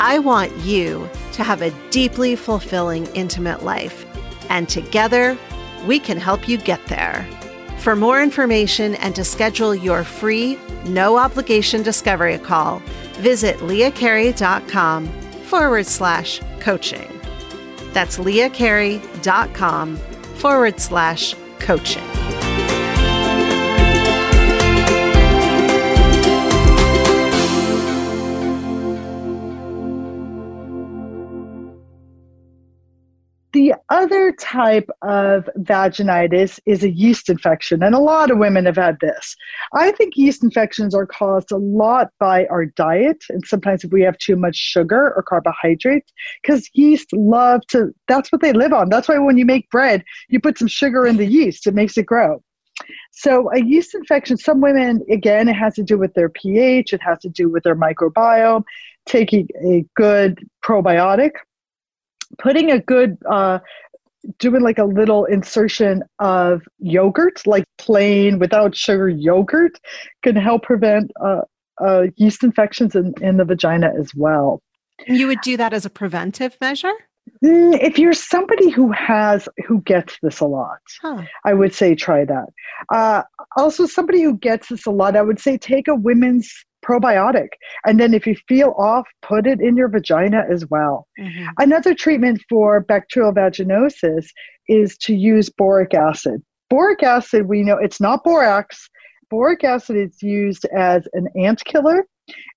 I 0.00 0.18
want 0.18 0.56
you 0.58 1.08
to 1.32 1.44
have 1.44 1.62
a 1.62 1.72
deeply 1.90 2.36
fulfilling, 2.36 3.06
intimate 3.14 3.62
life, 3.62 4.04
and 4.48 4.68
together 4.68 5.36
we 5.86 5.98
can 5.98 6.18
help 6.18 6.48
you 6.48 6.58
get 6.58 6.84
there. 6.86 7.26
For 7.78 7.94
more 7.94 8.22
information 8.22 8.96
and 8.96 9.14
to 9.14 9.24
schedule 9.24 9.74
your 9.74 10.02
free, 10.04 10.58
no 10.86 11.16
obligation 11.16 11.82
discovery 11.82 12.38
call, 12.38 12.80
visit 13.18 13.56
leahcarey.com 13.58 15.06
forward 15.44 15.86
slash 15.86 16.40
coaching. 16.60 17.08
That's 17.92 18.18
leahcarey.com 18.18 19.96
forward 19.96 20.80
slash 20.80 21.34
coaching. 21.58 22.15
Other 33.88 34.32
type 34.32 34.88
of 35.02 35.48
vaginitis 35.58 36.58
is 36.66 36.82
a 36.82 36.90
yeast 36.90 37.28
infection, 37.28 37.82
and 37.82 37.94
a 37.94 38.00
lot 38.00 38.30
of 38.30 38.38
women 38.38 38.66
have 38.66 38.76
had 38.76 38.98
this. 39.00 39.36
I 39.72 39.92
think 39.92 40.16
yeast 40.16 40.42
infections 40.42 40.94
are 40.94 41.06
caused 41.06 41.52
a 41.52 41.56
lot 41.56 42.10
by 42.18 42.46
our 42.46 42.66
diet, 42.66 43.24
and 43.28 43.46
sometimes 43.46 43.84
if 43.84 43.92
we 43.92 44.02
have 44.02 44.18
too 44.18 44.36
much 44.36 44.56
sugar 44.56 45.12
or 45.16 45.22
carbohydrates, 45.22 46.12
because 46.42 46.68
yeast 46.74 47.12
love 47.12 47.60
to, 47.68 47.94
that's 48.08 48.32
what 48.32 48.40
they 48.40 48.52
live 48.52 48.72
on. 48.72 48.88
That's 48.88 49.08
why 49.08 49.18
when 49.18 49.38
you 49.38 49.44
make 49.44 49.70
bread, 49.70 50.04
you 50.28 50.40
put 50.40 50.58
some 50.58 50.68
sugar 50.68 51.06
in 51.06 51.16
the 51.16 51.26
yeast, 51.26 51.66
it 51.66 51.74
makes 51.74 51.96
it 51.96 52.06
grow. 52.06 52.42
So, 53.12 53.50
a 53.52 53.62
yeast 53.62 53.94
infection, 53.94 54.36
some 54.36 54.60
women, 54.60 55.02
again, 55.10 55.48
it 55.48 55.54
has 55.54 55.74
to 55.76 55.82
do 55.82 55.96
with 55.96 56.12
their 56.14 56.28
pH, 56.28 56.92
it 56.92 57.00
has 57.02 57.18
to 57.20 57.28
do 57.28 57.48
with 57.48 57.62
their 57.62 57.76
microbiome, 57.76 58.64
taking 59.06 59.48
a 59.64 59.84
good 59.94 60.46
probiotic 60.62 61.30
putting 62.38 62.70
a 62.70 62.80
good 62.80 63.18
uh, 63.28 63.58
doing 64.38 64.62
like 64.62 64.78
a 64.78 64.84
little 64.84 65.24
insertion 65.26 66.02
of 66.18 66.62
yogurt, 66.78 67.46
like 67.46 67.64
plain 67.78 68.38
without 68.38 68.74
sugar 68.74 69.08
yogurt, 69.08 69.78
can 70.22 70.36
help 70.36 70.62
prevent 70.62 71.10
uh, 71.24 71.42
uh, 71.80 72.06
yeast 72.16 72.42
infections 72.42 72.94
in, 72.94 73.14
in 73.20 73.36
the 73.36 73.44
vagina 73.44 73.92
as 73.98 74.12
well. 74.14 74.62
You 75.06 75.26
would 75.26 75.40
do 75.42 75.56
that 75.56 75.72
as 75.72 75.84
a 75.84 75.90
preventive 75.90 76.56
measure? 76.60 76.92
Mm, 77.44 77.78
if 77.82 77.98
you're 77.98 78.12
somebody 78.12 78.70
who 78.70 78.92
has 78.92 79.48
who 79.66 79.80
gets 79.82 80.16
this 80.22 80.40
a 80.40 80.46
lot, 80.46 80.78
huh. 81.02 81.22
I 81.44 81.54
would 81.54 81.74
say 81.74 81.94
try 81.94 82.24
that. 82.24 82.46
Uh, 82.92 83.22
also, 83.56 83.84
somebody 83.86 84.22
who 84.22 84.38
gets 84.38 84.68
this 84.68 84.86
a 84.86 84.90
lot, 84.90 85.16
I 85.16 85.22
would 85.22 85.40
say 85.40 85.58
take 85.58 85.88
a 85.88 85.94
women's 85.94 86.52
probiotic. 86.86 87.48
And 87.84 87.98
then 87.98 88.14
if 88.14 88.26
you 88.26 88.36
feel 88.48 88.74
off, 88.78 89.06
put 89.22 89.46
it 89.46 89.60
in 89.60 89.76
your 89.76 89.88
vagina 89.88 90.44
as 90.50 90.66
well. 90.66 91.08
Mm-hmm. 91.18 91.46
Another 91.58 91.94
treatment 91.94 92.42
for 92.48 92.80
bacterial 92.80 93.32
vaginosis 93.32 94.26
is 94.68 94.96
to 94.98 95.14
use 95.14 95.48
boric 95.48 95.94
acid. 95.94 96.42
Boric 96.70 97.02
acid, 97.02 97.48
we 97.48 97.62
know 97.62 97.76
it's 97.76 98.00
not 98.00 98.24
borax. 98.24 98.88
Boric 99.30 99.64
acid 99.64 99.96
is 99.96 100.22
used 100.22 100.64
as 100.66 101.06
an 101.12 101.28
ant 101.36 101.64
killer. 101.64 102.06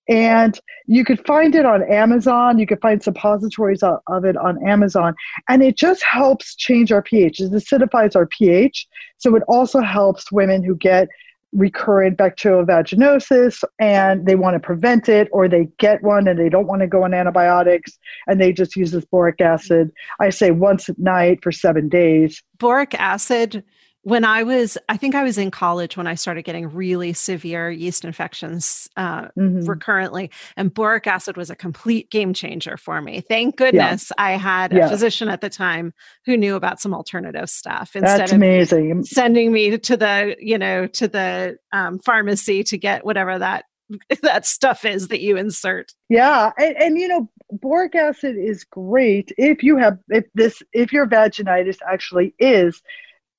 And 0.08 0.60
you 0.88 1.06
could 1.06 1.24
find 1.28 1.54
it 1.54 1.66
on 1.66 1.84
Amazon. 1.84 2.58
You 2.58 2.66
could 2.66 2.82
find 2.82 3.02
suppositories 3.02 3.84
of, 3.84 4.00
of 4.08 4.26
it 4.26 4.36
on 4.36 4.58
Amazon. 4.68 5.14
And 5.48 5.62
it 5.62 5.78
just 5.78 6.02
helps 6.04 6.56
change 6.56 6.92
our 6.92 7.04
pH. 7.04 7.40
It 7.40 7.52
acidifies 7.52 8.16
our 8.16 8.26
pH. 8.26 8.88
So 9.18 9.36
it 9.36 9.44
also 9.48 9.82
helps 9.82 10.32
women 10.32 10.64
who 10.64 10.76
get 10.76 11.08
recurrent 11.52 12.18
bacterial 12.18 12.64
vaginosis 12.64 13.64
and 13.80 14.26
they 14.26 14.36
want 14.36 14.54
to 14.54 14.60
prevent 14.60 15.10
it 15.10 15.28
or 15.32 15.48
they 15.48 15.68
get 15.80 16.04
one 16.04 16.28
and 16.28 16.40
they 16.40 16.50
don't 16.50 16.68
want 16.68 16.82
to 16.82 16.88
go 16.88 17.04
on 17.04 17.14
antibiotics 17.14 17.98
and 18.28 18.40
they 18.40 18.54
just 18.54 18.76
use 18.76 18.92
this 18.92 19.06
boric 19.06 19.42
acid 19.42 19.92
i 20.20 20.30
say 20.30 20.52
once 20.52 20.90
at 20.90 21.00
night 21.00 21.40
for 21.42 21.52
seven 21.52 21.90
days. 21.90 22.44
Boric 22.58 22.94
acid 22.96 23.64
when 24.04 24.24
I 24.24 24.44
was, 24.44 24.78
I 24.88 24.98
think 24.98 25.14
I 25.14 25.24
was 25.24 25.38
in 25.38 25.52
college 25.52 25.98
when 25.98 26.08
I 26.08 26.16
started 26.16 26.44
getting 26.44 26.70
really 26.70 27.12
severe 27.14 27.70
yeast 27.70 28.06
infections 28.06 28.88
uh, 28.96 29.24
mm-hmm. 29.38 29.66
recurrently, 29.66 30.32
and 30.56 30.74
boric 30.74 31.06
acid 31.06 31.36
was 31.36 31.50
a 31.50 31.56
complete 31.56 32.10
game 32.10 32.34
changer 32.34 32.78
for 32.78 33.02
me. 33.02 33.22
Thank 33.22 33.58
goodness 33.58 34.12
yeah. 34.18 34.24
I 34.24 34.32
had 34.32 34.72
yeah. 34.72 34.86
a 34.86 34.90
physician 34.90 35.28
at 35.28 35.42
the 35.42 35.50
time 35.50 35.94
who 36.26 36.38
knew 36.38 36.56
about 36.56 36.80
some 36.80 36.94
alternative 36.94 37.50
stuff 37.50 37.96
instead 37.96 38.22
That's 38.22 38.32
of 38.32 38.38
amazing. 38.38 39.04
sending 39.04 39.52
me 39.52 39.78
to 39.78 39.98
the, 39.98 40.36
you 40.40 40.58
know, 40.58 40.88
to 40.88 41.08
the 41.08 41.58
um, 41.74 42.00
pharmacy 42.00 42.64
to 42.64 42.78
get 42.78 43.06
whatever 43.06 43.38
that 43.38 43.66
that 44.22 44.46
stuff 44.46 44.86
is 44.86 45.10
that 45.10 45.22
you 45.22 45.36
insert. 45.36 45.92
Yeah, 46.10 46.52
and, 46.58 46.76
and, 46.78 46.98
you 46.98 47.08
know, 47.08 47.30
boric 47.52 47.96
acid 47.96 48.38
is 48.38 48.64
great 48.64 49.32
if 49.38 49.64
you 49.64 49.76
have 49.78 49.98
if 50.10 50.26
this 50.36 50.62
if 50.72 50.94
your 50.94 51.08
vaginitis 51.08 51.78
actually 51.88 52.34
is 52.40 52.82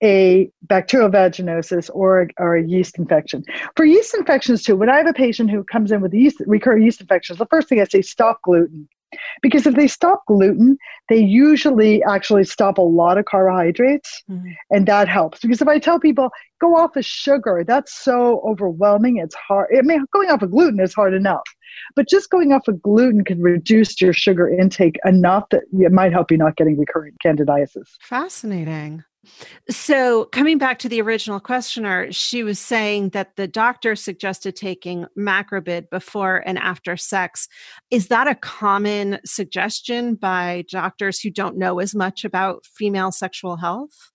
a 0.03 0.51
bacterial 0.63 1.11
vaginosis 1.11 1.91
or, 1.93 2.29
or 2.39 2.57
a 2.57 2.67
yeast 2.67 2.99
infection. 2.99 3.45
For 3.77 3.85
yeast 3.85 4.15
infections, 4.15 4.63
too, 4.63 4.77
when 4.77 4.89
I 4.89 4.97
have 4.97 5.07
a 5.07 5.13
patient 5.13 5.51
who 5.51 5.65
comes 5.65 5.93
in 5.93 6.01
with 6.01 6.15
yeast, 6.15 6.39
recurrent 6.47 6.85
yeast 6.85 7.01
infections, 7.01 7.39
the 7.39 7.47
first 7.47 7.69
thing 7.69 7.81
I 7.81 7.85
say, 7.85 8.03
stop 8.03 8.41
gluten. 8.43 8.89
Because 9.43 9.67
if 9.67 9.75
they 9.75 9.89
stop 9.89 10.23
gluten, 10.27 10.79
they 11.09 11.19
usually 11.19 12.01
actually 12.05 12.45
stop 12.45 12.79
a 12.79 12.83
lot 12.83 13.19
of 13.19 13.25
carbohydrates, 13.25 14.23
mm-hmm. 14.31 14.51
and 14.71 14.87
that 14.87 15.09
helps. 15.09 15.41
Because 15.41 15.61
if 15.61 15.67
I 15.67 15.81
tell 15.81 15.99
people 15.99 16.31
go 16.61 16.77
off 16.77 16.95
of 16.95 17.05
sugar, 17.05 17.65
that's 17.67 17.93
so 17.93 18.41
overwhelming. 18.47 19.17
It's 19.17 19.35
hard. 19.35 19.69
I 19.77 19.83
mean, 19.83 20.05
going 20.13 20.31
off 20.31 20.43
of 20.43 20.53
gluten 20.53 20.79
is 20.79 20.95
hard 20.95 21.13
enough, 21.13 21.43
but 21.97 22.09
just 22.09 22.31
going 22.31 22.53
off 22.53 22.69
of 22.69 22.81
gluten 22.81 23.25
can 23.25 23.43
reduce 23.43 24.01
your 24.01 24.13
sugar 24.13 24.49
intake 24.49 24.97
enough 25.05 25.49
that 25.51 25.63
it 25.73 25.91
might 25.91 26.13
help 26.13 26.31
you 26.31 26.37
not 26.37 26.57
getting 26.57 26.79
recurrent 26.79 27.17
candidiasis. 27.25 27.89
Fascinating. 28.03 29.03
So, 29.69 30.25
coming 30.27 30.57
back 30.57 30.79
to 30.81 30.89
the 30.89 31.03
original 31.03 31.41
questioner, 31.41 32.11
she 32.11 32.43
was 32.43 32.59
saying 32.59 33.11
that 33.11 33.37
the 33.37 33.47
doctor 33.47 33.95
suggested 33.95 34.57
taking 34.57 35.07
macrobid 35.17 35.91
before 35.91 36.43
and 36.47 36.59
after 36.59 36.97
sex. 36.97 37.47
Is 37.91 38.09
that 38.09 38.27
a 38.27 38.35
common 38.35 39.21
suggestion 39.27 40.15
by 40.15 40.65
doctors 40.71 41.21
who 41.21 41.31
don't 41.31 41.59
know 41.59 41.81
as 41.81 41.95
much 41.95 42.25
about 42.25 42.65
female 42.65 43.13
sexual 43.13 43.57
health? 43.57 44.11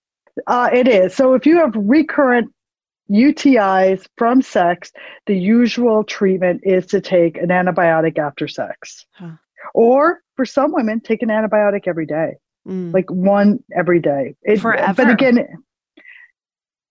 Uh, 0.47 0.69
it 0.73 0.87
is. 0.87 1.15
So, 1.15 1.35
if 1.35 1.45
you 1.45 1.57
have 1.57 1.73
recurrent 1.75 2.51
UTIs 3.11 4.07
from 4.17 4.41
sex, 4.41 4.91
the 5.27 5.37
usual 5.37 6.03
treatment 6.03 6.61
is 6.63 6.87
to 6.87 6.99
take 6.99 7.37
an 7.37 7.49
antibiotic 7.49 8.17
after 8.17 8.47
sex. 8.47 9.05
Huh. 9.13 9.33
Or 9.73 10.21
for 10.35 10.45
some 10.45 10.71
women, 10.71 10.99
take 10.99 11.21
an 11.21 11.29
antibiotic 11.29 11.87
every 11.87 12.05
day, 12.05 12.35
mm. 12.67 12.93
like 12.93 13.09
one 13.09 13.63
every 13.75 13.99
day. 13.99 14.35
It, 14.43 14.59
Forever. 14.59 14.93
But 14.93 15.09
again, 15.11 15.47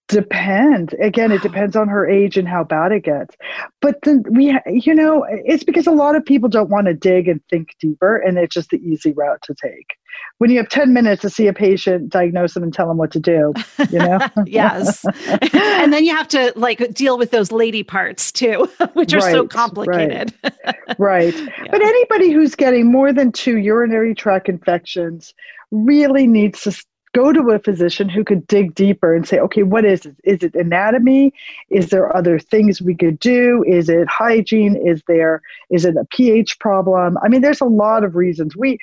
depends 0.08 0.92
again 1.00 1.32
it 1.32 1.40
depends 1.40 1.74
on 1.74 1.88
her 1.88 2.06
age 2.06 2.36
and 2.36 2.46
how 2.46 2.62
bad 2.62 2.92
it 2.92 3.04
gets 3.04 3.34
but 3.80 3.96
then 4.02 4.22
we 4.30 4.54
you 4.66 4.94
know 4.94 5.24
it's 5.44 5.64
because 5.64 5.86
a 5.86 5.90
lot 5.90 6.14
of 6.14 6.22
people 6.22 6.46
don't 6.46 6.68
want 6.68 6.86
to 6.86 6.92
dig 6.92 7.26
and 7.26 7.40
think 7.48 7.74
deeper 7.80 8.18
and 8.18 8.36
it's 8.36 8.54
just 8.54 8.68
the 8.68 8.76
easy 8.76 9.12
route 9.12 9.40
to 9.42 9.54
take 9.54 9.96
when 10.38 10.50
you 10.50 10.58
have 10.58 10.68
10 10.68 10.92
minutes 10.92 11.22
to 11.22 11.30
see 11.30 11.46
a 11.46 11.54
patient 11.54 12.10
diagnose 12.10 12.52
them 12.52 12.62
and 12.62 12.74
tell 12.74 12.86
them 12.86 12.98
what 12.98 13.10
to 13.10 13.18
do 13.18 13.54
you 13.90 13.98
know 13.98 14.18
yes 14.46 15.06
and 15.54 15.90
then 15.90 16.04
you 16.04 16.14
have 16.14 16.28
to 16.28 16.52
like 16.54 16.92
deal 16.92 17.16
with 17.16 17.30
those 17.30 17.50
lady 17.50 17.82
parts 17.82 18.30
too 18.30 18.68
which 18.92 19.14
are 19.14 19.20
right, 19.20 19.32
so 19.32 19.48
complicated 19.48 20.34
right, 20.44 20.98
right. 20.98 21.34
Yeah. 21.34 21.64
but 21.70 21.80
anybody 21.80 22.30
who's 22.30 22.54
getting 22.54 22.92
more 22.92 23.10
than 23.10 23.32
two 23.32 23.56
urinary 23.56 24.14
tract 24.14 24.50
infections 24.50 25.32
really 25.74 26.26
needs 26.26 26.62
to 26.62 26.84
go 27.14 27.32
to 27.32 27.50
a 27.50 27.58
physician 27.58 28.08
who 28.08 28.24
could 28.24 28.46
dig 28.46 28.74
deeper 28.74 29.14
and 29.14 29.26
say, 29.26 29.38
okay, 29.38 29.62
what 29.62 29.84
is 29.84 30.04
it? 30.04 30.16
Is 30.24 30.42
it 30.42 30.54
anatomy? 30.54 31.32
Is 31.70 31.90
there 31.90 32.14
other 32.14 32.38
things 32.38 32.82
we 32.82 32.94
could 32.94 33.18
do? 33.18 33.64
Is 33.66 33.88
it 33.88 34.08
hygiene? 34.08 34.76
Is 34.76 35.02
there 35.06 35.40
is 35.70 35.84
it 35.84 35.96
a 35.96 36.04
pH 36.10 36.58
problem? 36.58 37.16
I 37.22 37.28
mean, 37.28 37.40
there's 37.40 37.60
a 37.60 37.66
lot 37.66 38.04
of 38.04 38.16
reasons. 38.16 38.56
We 38.56 38.78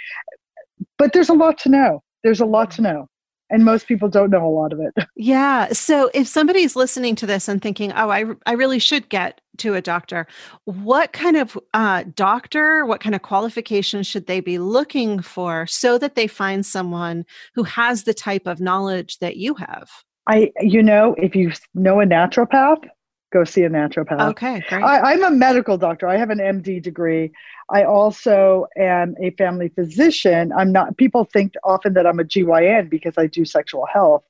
but 0.97 1.13
there's 1.13 1.29
a 1.29 1.33
lot 1.33 1.57
to 1.59 1.69
know. 1.69 2.03
There's 2.23 2.41
a 2.41 2.45
lot 2.45 2.71
to 2.71 2.81
know 2.81 3.07
and 3.51 3.65
most 3.65 3.87
people 3.87 4.09
don't 4.09 4.31
know 4.31 4.45
a 4.45 4.49
lot 4.49 4.73
of 4.73 4.79
it. 4.79 4.93
Yeah. 5.15 5.71
So 5.73 6.09
if 6.15 6.27
somebody's 6.27 6.75
listening 6.75 7.15
to 7.17 7.27
this 7.27 7.47
and 7.47 7.61
thinking, 7.61 7.91
"Oh, 7.91 8.09
I 8.09 8.25
I 8.47 8.53
really 8.53 8.79
should 8.79 9.07
get 9.09 9.39
to 9.57 9.75
a 9.75 9.81
doctor," 9.81 10.25
what 10.65 11.13
kind 11.13 11.37
of 11.37 11.57
uh, 11.75 12.05
doctor, 12.15 12.85
what 12.85 13.01
kind 13.01 13.13
of 13.13 13.21
qualifications 13.21 14.07
should 14.07 14.25
they 14.25 14.39
be 14.39 14.57
looking 14.57 15.21
for 15.21 15.67
so 15.67 15.99
that 15.99 16.15
they 16.15 16.25
find 16.25 16.65
someone 16.65 17.25
who 17.53 17.63
has 17.63 18.03
the 18.03 18.15
type 18.15 18.47
of 18.47 18.59
knowledge 18.59 19.19
that 19.19 19.37
you 19.37 19.53
have? 19.55 19.89
I, 20.27 20.51
you 20.59 20.81
know, 20.81 21.13
if 21.17 21.35
you 21.35 21.51
know 21.75 22.01
a 22.01 22.05
naturopath, 22.05 22.87
go 23.31 23.43
see 23.43 23.63
a 23.63 23.69
naturopath. 23.69 24.29
Okay, 24.31 24.61
great. 24.67 24.83
I, 24.83 25.13
am 25.13 25.23
a 25.23 25.31
medical 25.31 25.77
doctor. 25.77 26.07
I 26.07 26.17
have 26.17 26.29
an 26.29 26.39
MD 26.39 26.81
degree. 26.81 27.31
I 27.69 27.83
also 27.83 28.67
am 28.77 29.15
a 29.21 29.31
family 29.31 29.69
physician. 29.69 30.51
I'm 30.57 30.71
not, 30.71 30.97
people 30.97 31.23
think 31.23 31.53
often 31.63 31.93
that 31.93 32.05
I'm 32.05 32.19
a 32.19 32.25
GYN 32.25 32.89
because 32.89 33.13
I 33.17 33.27
do 33.27 33.45
sexual 33.45 33.85
health, 33.85 34.23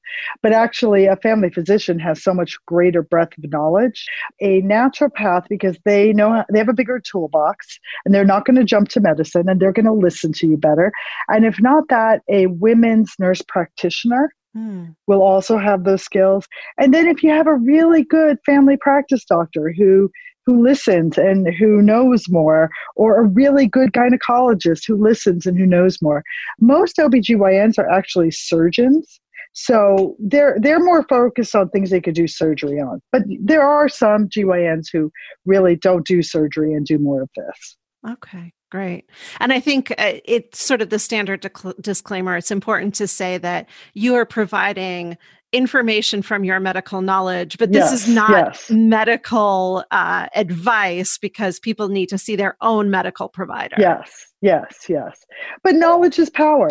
but 0.44 0.52
actually, 0.52 1.08
a 1.08 1.16
family 1.16 1.50
physician 1.50 1.98
has 2.00 2.24
so 2.24 2.34
much 2.34 2.58
greater 2.68 3.02
breadth 3.02 3.38
of 3.38 3.50
knowledge. 3.50 4.06
A 4.40 4.62
naturopath, 4.62 5.48
because 5.50 5.78
they 5.86 6.14
know 6.14 6.44
they 6.52 6.60
have 6.60 6.70
a 6.70 6.74
bigger 6.74 7.00
toolbox 7.00 7.80
and 8.06 8.14
they're 8.14 8.26
not 8.26 8.46
going 8.46 8.58
to 8.58 8.64
jump 8.64 8.90
to 8.90 9.00
medicine 9.00 9.50
and 9.50 9.60
they're 9.60 9.74
going 9.74 9.86
to 9.86 9.94
listen 9.94 10.32
to 10.34 10.48
you 10.48 10.58
better. 10.58 10.92
And 11.28 11.46
if 11.46 11.60
not 11.60 11.88
that, 11.90 12.22
a 12.30 12.48
women's 12.48 13.16
nurse 13.18 13.42
practitioner 13.42 14.34
mm. 14.56 14.96
will 15.08 15.22
also 15.22 15.58
have 15.58 15.84
those 15.84 16.04
skills. 16.04 16.48
And 16.78 16.94
then 16.94 17.08
if 17.08 17.24
you 17.24 17.32
have 17.32 17.48
a 17.48 17.56
really 17.56 18.04
good 18.04 18.38
family 18.46 18.78
practice 18.78 19.26
doctor 19.26 19.74
who 19.78 20.10
who 20.46 20.64
listens 20.64 21.18
and 21.18 21.48
who 21.60 21.82
knows 21.82 22.28
more, 22.30 22.70
or 22.96 23.22
a 23.22 23.28
really 23.28 23.68
good 23.68 23.92
gynecologist 23.94 24.82
who 24.88 24.96
listens 24.96 25.46
and 25.46 25.58
who 25.58 25.66
knows 25.66 26.02
more. 26.02 26.24
Most 26.60 26.98
OBGYNs 26.98 27.78
are 27.78 27.90
actually 27.90 28.32
surgeons. 28.32 29.20
So 29.54 30.16
they're 30.18 30.58
they're 30.60 30.84
more 30.84 31.04
focused 31.04 31.56
on 31.56 31.70
things 31.70 31.90
they 31.90 32.02
could 32.02 32.16
do 32.16 32.28
surgery 32.28 32.80
on. 32.80 33.02
But 33.12 33.24
there 33.40 33.64
are 33.64 33.90
some 33.90 34.30
GYNs 34.30 34.86
who 34.92 35.12
really 35.46 35.76
don't 35.76 36.08
do 36.08 36.24
surgery 36.24 36.74
and 36.74 36.86
do 36.86 36.98
more 36.98 37.24
of 37.24 37.30
this. 37.36 37.78
Okay. 38.10 38.54
Great. 38.72 39.10
And 39.42 39.52
I 39.52 39.60
think 39.60 39.92
uh, 39.92 40.14
it's 40.24 40.64
sort 40.64 40.82
of 40.82 40.90
the 40.90 40.98
standard 40.98 41.46
disclaimer. 41.82 42.38
It's 42.38 42.52
important 42.52 42.96
to 42.96 43.08
say 43.08 43.38
that 43.38 43.68
you 43.94 44.16
are 44.16 44.26
providing 44.26 45.18
information 45.52 46.22
from 46.22 46.46
your 46.46 46.62
medical 46.62 47.02
knowledge, 47.02 47.58
but 47.58 47.74
this 47.74 47.92
yes, 47.92 47.94
is 47.94 48.08
not 48.08 48.30
yes. 48.30 48.72
medical 48.72 49.84
uh, 49.92 50.28
advice 50.36 51.18
because 51.18 51.60
people 51.60 51.90
need 51.90 52.08
to 52.08 52.18
see 52.18 52.38
their 52.38 52.56
own 52.62 52.90
medical 52.90 53.28
provider. 53.28 53.76
Yes, 53.78 54.28
yes, 54.42 54.86
yes. 54.88 55.20
But 55.64 55.76
knowledge 55.76 56.18
is 56.18 56.30
power. 56.30 56.70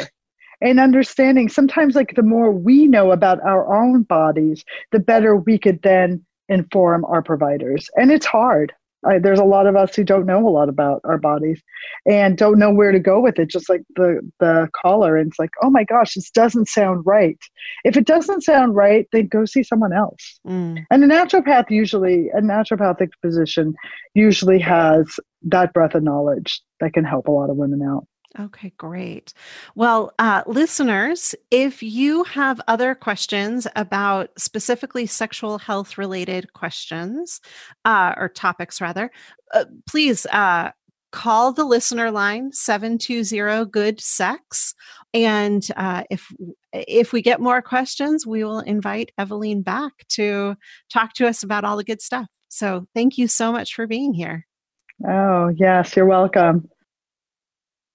And 0.62 0.80
understanding 0.80 1.50
sometimes, 1.50 1.94
like 1.94 2.14
the 2.16 2.22
more 2.22 2.50
we 2.50 2.86
know 2.86 3.12
about 3.12 3.40
our 3.42 3.74
own 3.74 4.02
bodies, 4.04 4.64
the 4.92 5.00
better 5.00 5.36
we 5.36 5.58
could 5.58 5.82
then 5.82 6.24
inform 6.48 7.04
our 7.04 7.22
providers. 7.22 7.88
And 7.96 8.10
it's 8.10 8.26
hard. 8.26 8.72
I, 9.06 9.18
there's 9.18 9.38
a 9.38 9.44
lot 9.44 9.66
of 9.66 9.76
us 9.76 9.94
who 9.94 10.04
don't 10.04 10.26
know 10.26 10.46
a 10.46 10.50
lot 10.50 10.68
about 10.68 11.00
our 11.04 11.18
bodies 11.18 11.62
and 12.06 12.36
don't 12.36 12.58
know 12.58 12.72
where 12.72 12.92
to 12.92 12.98
go 12.98 13.20
with 13.20 13.38
it. 13.38 13.48
Just 13.48 13.68
like 13.68 13.82
the 13.96 14.20
the 14.40 14.68
caller 14.80 15.16
and 15.16 15.28
it's 15.28 15.38
like 15.38 15.50
oh 15.62 15.70
my 15.70 15.84
gosh 15.84 16.14
this 16.14 16.30
doesn't 16.30 16.68
sound 16.68 17.04
right. 17.06 17.38
If 17.84 17.96
it 17.96 18.06
doesn't 18.06 18.42
sound 18.42 18.76
right 18.76 19.06
then 19.12 19.28
go 19.28 19.44
see 19.44 19.62
someone 19.62 19.92
else. 19.92 20.40
Mm. 20.46 20.84
and 20.90 21.04
a 21.04 21.06
naturopath 21.06 21.70
usually 21.70 22.28
a 22.30 22.40
naturopathic 22.40 23.10
physician 23.20 23.74
usually 24.14 24.58
has 24.58 25.18
that 25.42 25.72
breadth 25.72 25.94
of 25.94 26.02
knowledge 26.02 26.60
that 26.80 26.92
can 26.92 27.04
help 27.04 27.28
a 27.28 27.30
lot 27.30 27.50
of 27.50 27.56
women 27.56 27.82
out 27.82 28.06
Okay, 28.38 28.72
great. 28.78 29.32
Well, 29.74 30.12
uh, 30.20 30.42
listeners, 30.46 31.34
if 31.50 31.82
you 31.82 32.22
have 32.24 32.60
other 32.68 32.94
questions 32.94 33.66
about 33.74 34.30
specifically 34.38 35.06
sexual 35.06 35.58
health 35.58 35.98
related 35.98 36.52
questions 36.52 37.40
uh, 37.84 38.14
or 38.16 38.28
topics, 38.28 38.80
rather, 38.80 39.10
uh, 39.52 39.64
please 39.88 40.26
uh, 40.26 40.70
call 41.10 41.52
the 41.52 41.64
listener 41.64 42.10
line 42.10 42.52
720 42.52 43.68
good 43.70 44.00
sex. 44.00 44.74
And 45.12 45.66
uh, 45.76 46.04
if 46.08 46.32
if 46.72 47.12
we 47.12 47.22
get 47.22 47.40
more 47.40 47.60
questions 47.60 48.24
we 48.24 48.44
will 48.44 48.60
invite 48.60 49.10
evelyn 49.18 49.62
back 49.62 49.92
to 50.08 50.54
talk 50.92 51.14
to 51.14 51.26
us 51.26 51.42
about 51.42 51.64
all 51.64 51.76
the 51.76 51.84
good 51.84 52.00
stuff. 52.00 52.28
So 52.48 52.86
thank 52.94 53.18
you 53.18 53.26
so 53.26 53.50
much 53.50 53.74
for 53.74 53.88
being 53.88 54.14
here. 54.14 54.46
Oh 55.04 55.48
yes 55.56 55.96
you're 55.96 56.06
welcome 56.06 56.68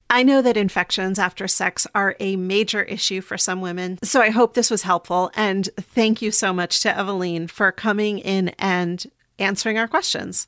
I 0.10 0.24
know 0.24 0.42
that 0.42 0.58
infections 0.58 1.18
after 1.18 1.48
sex 1.48 1.88
are 1.96 2.16
a 2.20 2.36
major 2.36 2.84
issue 2.84 3.22
for 3.22 3.38
some 3.38 3.62
women, 3.62 3.98
so 4.04 4.22
I 4.22 4.30
hope 4.30 4.54
this 4.54 4.70
was 4.70 4.84
helpful. 4.84 5.32
And 5.36 5.68
thank 5.78 6.22
you 6.22 6.32
so 6.32 6.54
much 6.54 6.82
to 6.82 6.90
Eveline 6.90 7.50
for 7.50 7.72
coming 7.72 8.20
in 8.20 8.50
and 8.60 9.06
answering 9.40 9.78
our 9.78 9.88
questions. 9.88 10.48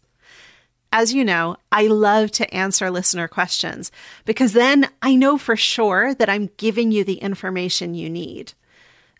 As 0.91 1.13
you 1.13 1.25
know, 1.25 1.57
I 1.71 1.87
love 1.87 2.31
to 2.33 2.53
answer 2.53 2.89
listener 2.89 3.27
questions 3.27 3.91
because 4.25 4.53
then 4.53 4.89
I 5.01 5.15
know 5.15 5.37
for 5.37 5.57
sure 5.57 6.13
that 6.13 6.29
I'm 6.29 6.49
giving 6.57 6.91
you 6.91 7.03
the 7.03 7.17
information 7.17 7.93
you 7.93 8.09
need. 8.09 8.53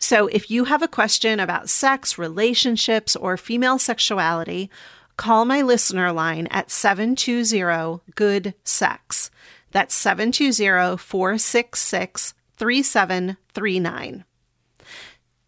So 0.00 0.28
if 0.28 0.50
you 0.50 0.64
have 0.64 0.82
a 0.82 0.88
question 0.88 1.40
about 1.40 1.68
sex, 1.68 2.16
relationships, 2.16 3.16
or 3.16 3.36
female 3.36 3.78
sexuality, 3.78 4.70
call 5.16 5.44
my 5.44 5.60
listener 5.60 6.12
line 6.12 6.46
at 6.50 6.70
720 6.70 8.00
Good 8.14 8.54
Sex. 8.64 9.30
That's 9.72 9.94
720 9.94 10.96
466 10.96 12.34
3739. 12.56 14.24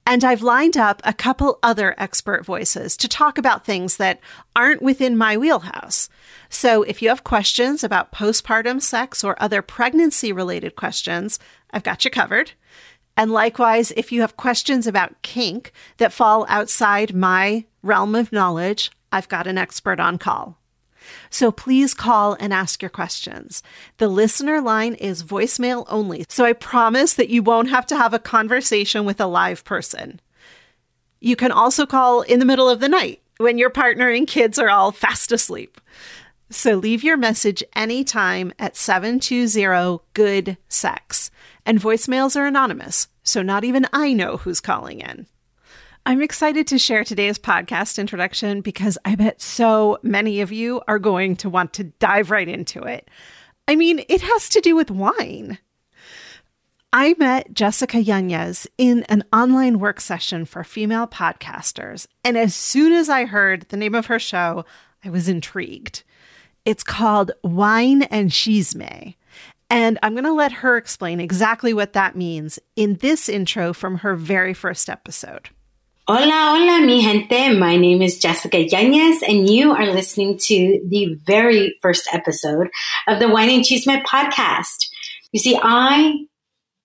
And 0.06 0.24
I've 0.24 0.42
lined 0.42 0.76
up 0.76 1.00
a 1.04 1.12
couple 1.12 1.58
other 1.62 1.94
expert 1.96 2.44
voices 2.44 2.96
to 2.96 3.08
talk 3.08 3.38
about 3.38 3.64
things 3.64 3.96
that 3.98 4.18
aren't 4.56 4.82
within 4.82 5.16
my 5.16 5.36
wheelhouse. 5.36 6.08
So 6.48 6.82
if 6.82 7.00
you 7.00 7.08
have 7.10 7.22
questions 7.22 7.84
about 7.84 8.10
postpartum 8.10 8.82
sex 8.82 9.22
or 9.22 9.40
other 9.40 9.62
pregnancy 9.62 10.32
related 10.32 10.74
questions, 10.74 11.38
I've 11.70 11.84
got 11.84 12.04
you 12.04 12.10
covered. 12.10 12.52
And 13.16 13.30
likewise, 13.30 13.92
if 13.92 14.10
you 14.10 14.22
have 14.22 14.36
questions 14.36 14.86
about 14.86 15.22
kink 15.22 15.72
that 15.98 16.12
fall 16.12 16.46
outside 16.48 17.14
my 17.14 17.66
realm 17.82 18.14
of 18.14 18.32
knowledge, 18.32 18.90
I've 19.12 19.28
got 19.28 19.46
an 19.46 19.58
expert 19.58 20.00
on 20.00 20.18
call. 20.18 20.59
So 21.30 21.50
please 21.50 21.94
call 21.94 22.36
and 22.40 22.52
ask 22.52 22.82
your 22.82 22.90
questions. 22.90 23.62
The 23.98 24.08
listener 24.08 24.60
line 24.60 24.94
is 24.94 25.22
voicemail 25.22 25.86
only, 25.88 26.24
so 26.28 26.44
I 26.44 26.52
promise 26.52 27.14
that 27.14 27.30
you 27.30 27.42
won't 27.42 27.70
have 27.70 27.86
to 27.86 27.96
have 27.96 28.14
a 28.14 28.18
conversation 28.18 29.04
with 29.04 29.20
a 29.20 29.26
live 29.26 29.64
person. 29.64 30.20
You 31.20 31.36
can 31.36 31.52
also 31.52 31.86
call 31.86 32.22
in 32.22 32.38
the 32.38 32.44
middle 32.46 32.68
of 32.68 32.80
the 32.80 32.88
night 32.88 33.22
when 33.38 33.58
your 33.58 33.70
partner 33.70 34.08
and 34.08 34.26
kids 34.26 34.58
are 34.58 34.70
all 34.70 34.92
fast 34.92 35.32
asleep. 35.32 35.80
So 36.50 36.74
leave 36.74 37.04
your 37.04 37.16
message 37.16 37.62
anytime 37.76 38.52
at 38.58 38.76
720 38.76 40.00
Good 40.14 40.56
Sex. 40.68 41.30
And 41.64 41.80
voicemails 41.80 42.36
are 42.36 42.46
anonymous, 42.46 43.08
so 43.22 43.42
not 43.42 43.64
even 43.64 43.86
I 43.92 44.12
know 44.12 44.38
who's 44.38 44.60
calling 44.60 45.00
in. 45.00 45.26
I'm 46.10 46.22
excited 46.22 46.66
to 46.66 46.78
share 46.80 47.04
today's 47.04 47.38
podcast 47.38 47.96
introduction 47.96 48.62
because 48.62 48.98
I 49.04 49.14
bet 49.14 49.40
so 49.40 50.00
many 50.02 50.40
of 50.40 50.50
you 50.50 50.82
are 50.88 50.98
going 50.98 51.36
to 51.36 51.48
want 51.48 51.72
to 51.74 51.84
dive 51.84 52.32
right 52.32 52.48
into 52.48 52.82
it. 52.82 53.08
I 53.68 53.76
mean, 53.76 54.02
it 54.08 54.20
has 54.20 54.48
to 54.48 54.60
do 54.60 54.74
with 54.74 54.90
wine. 54.90 55.58
I 56.92 57.14
met 57.16 57.54
Jessica 57.54 58.00
Yanez 58.00 58.66
in 58.76 59.04
an 59.04 59.22
online 59.32 59.78
work 59.78 60.00
session 60.00 60.46
for 60.46 60.64
female 60.64 61.06
podcasters, 61.06 62.08
and 62.24 62.36
as 62.36 62.56
soon 62.56 62.92
as 62.92 63.08
I 63.08 63.24
heard 63.24 63.66
the 63.68 63.76
name 63.76 63.94
of 63.94 64.06
her 64.06 64.18
show, 64.18 64.64
I 65.04 65.10
was 65.10 65.28
intrigued. 65.28 66.02
It's 66.64 66.82
called 66.82 67.30
Wine 67.44 68.02
and 68.02 68.30
Chisme, 68.30 69.14
And 69.70 69.96
I'm 70.02 70.14
going 70.14 70.24
to 70.24 70.32
let 70.32 70.50
her 70.50 70.76
explain 70.76 71.20
exactly 71.20 71.72
what 71.72 71.92
that 71.92 72.16
means 72.16 72.58
in 72.74 72.96
this 72.96 73.28
intro 73.28 73.72
from 73.72 73.98
her 73.98 74.16
very 74.16 74.54
first 74.54 74.90
episode. 74.90 75.50
Hola, 76.12 76.56
hola, 76.56 76.84
mi 76.84 77.00
gente. 77.02 77.56
My 77.56 77.76
name 77.76 78.02
is 78.02 78.18
Jessica 78.18 78.58
Yanez, 78.58 79.22
and 79.22 79.48
you 79.48 79.70
are 79.70 79.86
listening 79.86 80.38
to 80.38 80.84
the 80.88 81.14
very 81.24 81.78
first 81.82 82.08
episode 82.12 82.66
of 83.06 83.20
the 83.20 83.28
Wine 83.28 83.48
and 83.48 83.62
Chisme 83.62 84.02
podcast. 84.02 84.88
You 85.30 85.38
see, 85.38 85.56
I 85.62 86.26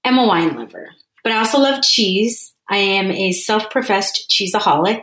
am 0.03 0.19
a 0.19 0.27
wine 0.27 0.55
lover, 0.55 0.89
but 1.23 1.33
I 1.33 1.39
also 1.39 1.57
love 1.57 1.81
cheese. 1.81 2.53
I 2.69 2.77
am 2.77 3.09
a 3.09 3.31
self 3.31 3.71
professed 3.71 4.29
cheeseaholic. 4.29 5.01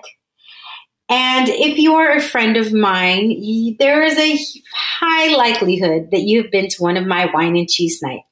And 1.08 1.48
if 1.48 1.78
you're 1.78 2.12
a 2.12 2.20
friend 2.20 2.56
of 2.56 2.72
mine, 2.72 3.74
there 3.80 4.04
is 4.04 4.16
a 4.16 4.38
high 4.72 5.35
likelihood 5.35 6.12
that 6.12 6.22
you've 6.22 6.52
been 6.52 6.68
to 6.68 6.80
one 6.80 6.96
of 6.96 7.08
my 7.08 7.28
wine 7.35 7.56
and 7.56 7.68
cheese 7.68 7.98
nights. 8.00 8.32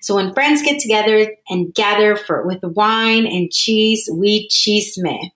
So 0.00 0.14
when 0.14 0.34
friends 0.34 0.62
get 0.62 0.80
together 0.80 1.34
and 1.48 1.74
gather 1.74 2.16
for 2.16 2.46
with 2.46 2.62
wine 2.62 3.26
and 3.26 3.50
cheese, 3.50 4.08
we 4.12 4.48
chisme. 4.48 5.30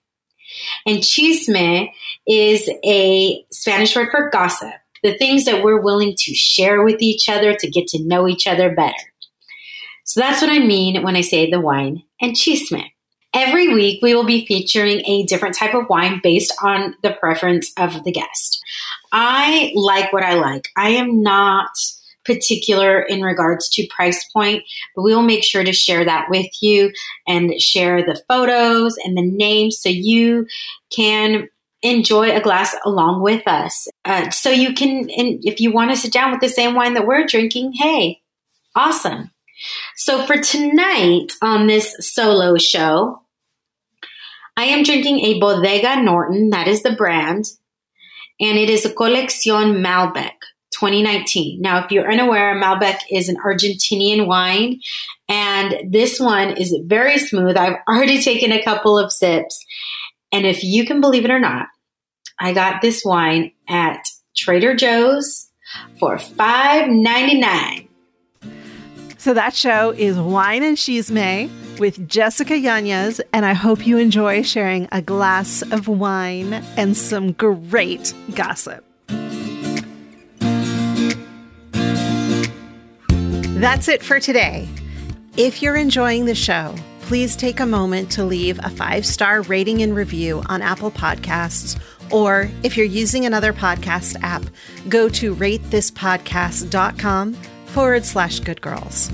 And 0.85 0.99
chisme 0.99 1.89
is 2.27 2.69
a 2.83 3.45
Spanish 3.51 3.95
word 3.95 4.09
for 4.11 4.29
gossip. 4.29 4.73
The 5.01 5.17
things 5.17 5.45
that 5.45 5.63
we're 5.63 5.81
willing 5.81 6.15
to 6.17 6.33
share 6.33 6.83
with 6.83 7.01
each 7.01 7.27
other 7.27 7.55
to 7.55 7.69
get 7.69 7.87
to 7.87 8.03
know 8.03 8.27
each 8.27 8.47
other 8.47 8.73
better. 8.73 8.95
So 10.05 10.19
that's 10.19 10.41
what 10.41 10.51
I 10.51 10.59
mean 10.59 11.01
when 11.03 11.15
I 11.15 11.21
say 11.21 11.49
the 11.49 11.59
wine 11.59 12.03
and 12.21 12.35
chisme. 12.35 12.83
Every 13.33 13.73
week, 13.73 14.03
we 14.03 14.13
will 14.13 14.25
be 14.25 14.45
featuring 14.45 15.01
a 15.07 15.23
different 15.23 15.55
type 15.55 15.73
of 15.73 15.89
wine 15.89 16.19
based 16.21 16.53
on 16.61 16.93
the 17.01 17.11
preference 17.11 17.73
of 17.77 18.03
the 18.03 18.11
guest. 18.11 18.63
I 19.11 19.71
like 19.73 20.13
what 20.13 20.23
I 20.23 20.35
like. 20.35 20.69
I 20.77 20.89
am 20.89 21.23
not 21.23 21.71
particular 22.25 23.01
in 23.01 23.21
regards 23.21 23.69
to 23.69 23.87
price 23.87 24.23
point, 24.31 24.63
but 24.95 25.03
we 25.03 25.13
will 25.13 25.21
make 25.21 25.43
sure 25.43 25.63
to 25.63 25.73
share 25.73 26.05
that 26.05 26.29
with 26.29 26.47
you 26.61 26.91
and 27.27 27.59
share 27.61 28.05
the 28.05 28.21
photos 28.27 28.95
and 29.03 29.17
the 29.17 29.21
names 29.21 29.79
so 29.79 29.89
you 29.89 30.47
can 30.89 31.49
enjoy 31.81 32.31
a 32.31 32.41
glass 32.41 32.75
along 32.85 33.21
with 33.21 33.47
us. 33.47 33.87
Uh, 34.05 34.29
so 34.29 34.49
you 34.49 34.73
can, 34.73 35.09
and 35.09 35.43
if 35.43 35.59
you 35.59 35.71
want 35.71 35.91
to 35.91 35.97
sit 35.97 36.13
down 36.13 36.31
with 36.31 36.39
the 36.39 36.49
same 36.49 36.75
wine 36.75 36.93
that 36.93 37.05
we're 37.05 37.25
drinking, 37.25 37.73
hey, 37.73 38.21
awesome. 38.75 39.31
So 39.95 40.25
for 40.25 40.37
tonight 40.37 41.33
on 41.41 41.67
this 41.67 41.95
solo 41.99 42.57
show, 42.57 43.21
I 44.55 44.65
am 44.65 44.83
drinking 44.83 45.19
a 45.19 45.39
Bodega 45.39 46.01
Norton, 46.01 46.51
that 46.51 46.67
is 46.67 46.83
the 46.83 46.93
brand, 46.93 47.45
and 48.39 48.57
it 48.57 48.69
is 48.69 48.85
a 48.85 48.93
Coleccion 48.93 49.81
Malbec 49.83 50.35
2019. 50.83 51.61
Now, 51.61 51.81
if 51.81 51.91
you're 51.91 52.11
unaware, 52.11 52.59
Malbec 52.59 52.97
is 53.09 53.29
an 53.29 53.37
Argentinian 53.37 54.27
wine, 54.27 54.81
and 55.29 55.75
this 55.89 56.19
one 56.19 56.57
is 56.57 56.75
very 56.83 57.17
smooth. 57.19 57.55
I've 57.55 57.77
already 57.87 58.21
taken 58.21 58.51
a 58.51 58.61
couple 58.61 58.99
of 58.99 59.13
sips, 59.13 59.65
and 60.33 60.45
if 60.45 60.61
you 60.61 60.85
can 60.85 60.99
believe 60.99 61.23
it 61.23 61.31
or 61.31 61.39
not, 61.39 61.67
I 62.37 62.51
got 62.51 62.81
this 62.81 63.05
wine 63.05 63.53
at 63.69 64.03
Trader 64.35 64.75
Joe's 64.75 65.49
for 65.99 66.17
$5.99. 66.17 67.87
So 69.17 69.33
that 69.33 69.55
show 69.55 69.91
is 69.91 70.17
Wine 70.17 70.63
and 70.63 70.75
Chisme 70.75 71.49
with 71.79 72.09
Jessica 72.09 72.57
Yanez, 72.57 73.21
and 73.31 73.45
I 73.45 73.53
hope 73.53 73.87
you 73.87 73.97
enjoy 73.97 74.41
sharing 74.41 74.89
a 74.91 75.01
glass 75.01 75.61
of 75.61 75.87
wine 75.87 76.55
and 76.75 76.97
some 76.97 77.31
great 77.31 78.13
gossip. 78.35 78.83
That's 83.63 83.87
it 83.87 84.03
for 84.03 84.19
today. 84.19 84.67
If 85.37 85.61
you're 85.61 85.77
enjoying 85.77 86.25
the 86.25 86.35
show, 86.35 86.75
please 87.03 87.37
take 87.37 87.61
a 87.61 87.65
moment 87.65 88.11
to 88.11 88.25
leave 88.25 88.59
a 88.61 88.69
five 88.69 89.05
star 89.05 89.41
rating 89.43 89.81
and 89.81 89.95
review 89.95 90.43
on 90.47 90.61
Apple 90.61 90.91
Podcasts. 90.91 91.79
Or 92.11 92.49
if 92.63 92.75
you're 92.75 92.85
using 92.85 93.25
another 93.25 93.53
podcast 93.53 94.21
app, 94.21 94.43
go 94.89 95.07
to 95.07 95.33
ratethispodcast.com 95.33 97.33
forward 97.67 98.03
slash 98.03 98.41
good 98.41 98.59
girls. 98.59 99.09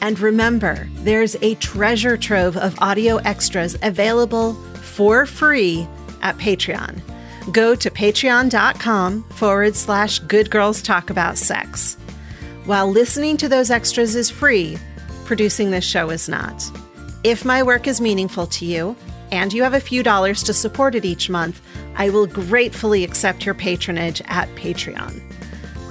And 0.00 0.18
remember, 0.18 0.88
there's 0.94 1.36
a 1.40 1.54
treasure 1.54 2.16
trove 2.16 2.56
of 2.56 2.76
audio 2.80 3.18
extras 3.18 3.76
available 3.80 4.54
for 4.54 5.24
free 5.24 5.86
at 6.22 6.36
Patreon. 6.36 7.00
Go 7.52 7.76
to 7.76 7.90
patreon.com 7.90 9.22
forward 9.22 9.76
slash 9.76 10.18
good 10.18 10.50
girls 10.50 10.82
talk 10.82 11.10
about 11.10 11.38
sex. 11.38 11.96
While 12.64 12.92
listening 12.92 13.36
to 13.38 13.48
those 13.48 13.72
extras 13.72 14.14
is 14.14 14.30
free, 14.30 14.78
producing 15.24 15.72
this 15.72 15.84
show 15.84 16.10
is 16.10 16.28
not. 16.28 16.62
If 17.24 17.44
my 17.44 17.60
work 17.60 17.88
is 17.88 18.00
meaningful 18.00 18.46
to 18.46 18.64
you, 18.64 18.94
and 19.32 19.52
you 19.52 19.64
have 19.64 19.74
a 19.74 19.80
few 19.80 20.04
dollars 20.04 20.44
to 20.44 20.54
support 20.54 20.94
it 20.94 21.04
each 21.04 21.28
month, 21.28 21.60
I 21.96 22.10
will 22.10 22.28
gratefully 22.28 23.02
accept 23.02 23.44
your 23.44 23.56
patronage 23.56 24.22
at 24.26 24.48
Patreon. 24.54 25.20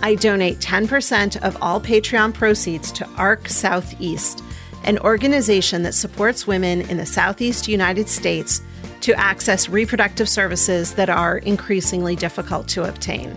I 0.01 0.15
donate 0.15 0.59
10% 0.59 1.43
of 1.43 1.57
all 1.61 1.81
Patreon 1.81 2.33
proceeds 2.33 2.89
to 2.93 3.07
ARC 3.17 3.49
Southeast, 3.49 4.41
an 4.85 4.97
organization 4.99 5.83
that 5.83 5.93
supports 5.93 6.47
women 6.47 6.81
in 6.89 6.95
the 6.95 7.05
Southeast 7.05 7.67
United 7.67 8.07
States 8.07 8.61
to 9.01 9.13
access 9.19 9.67
reproductive 9.67 10.29
services 10.29 10.93
that 10.93 11.09
are 11.09 11.39
increasingly 11.39 12.15
difficult 12.15 12.69
to 12.69 12.87
obtain. 12.87 13.35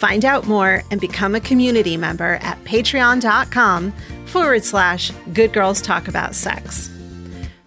Find 0.00 0.24
out 0.24 0.48
more 0.48 0.82
and 0.90 0.98
become 0.98 1.34
a 1.34 1.40
community 1.40 1.98
member 1.98 2.38
at 2.40 2.64
patreon.com 2.64 3.92
forward 4.24 4.64
slash 4.64 5.12
good 5.34 5.52
girls 5.52 5.82
talk 5.82 6.08
about 6.08 6.34
sex. 6.34 6.88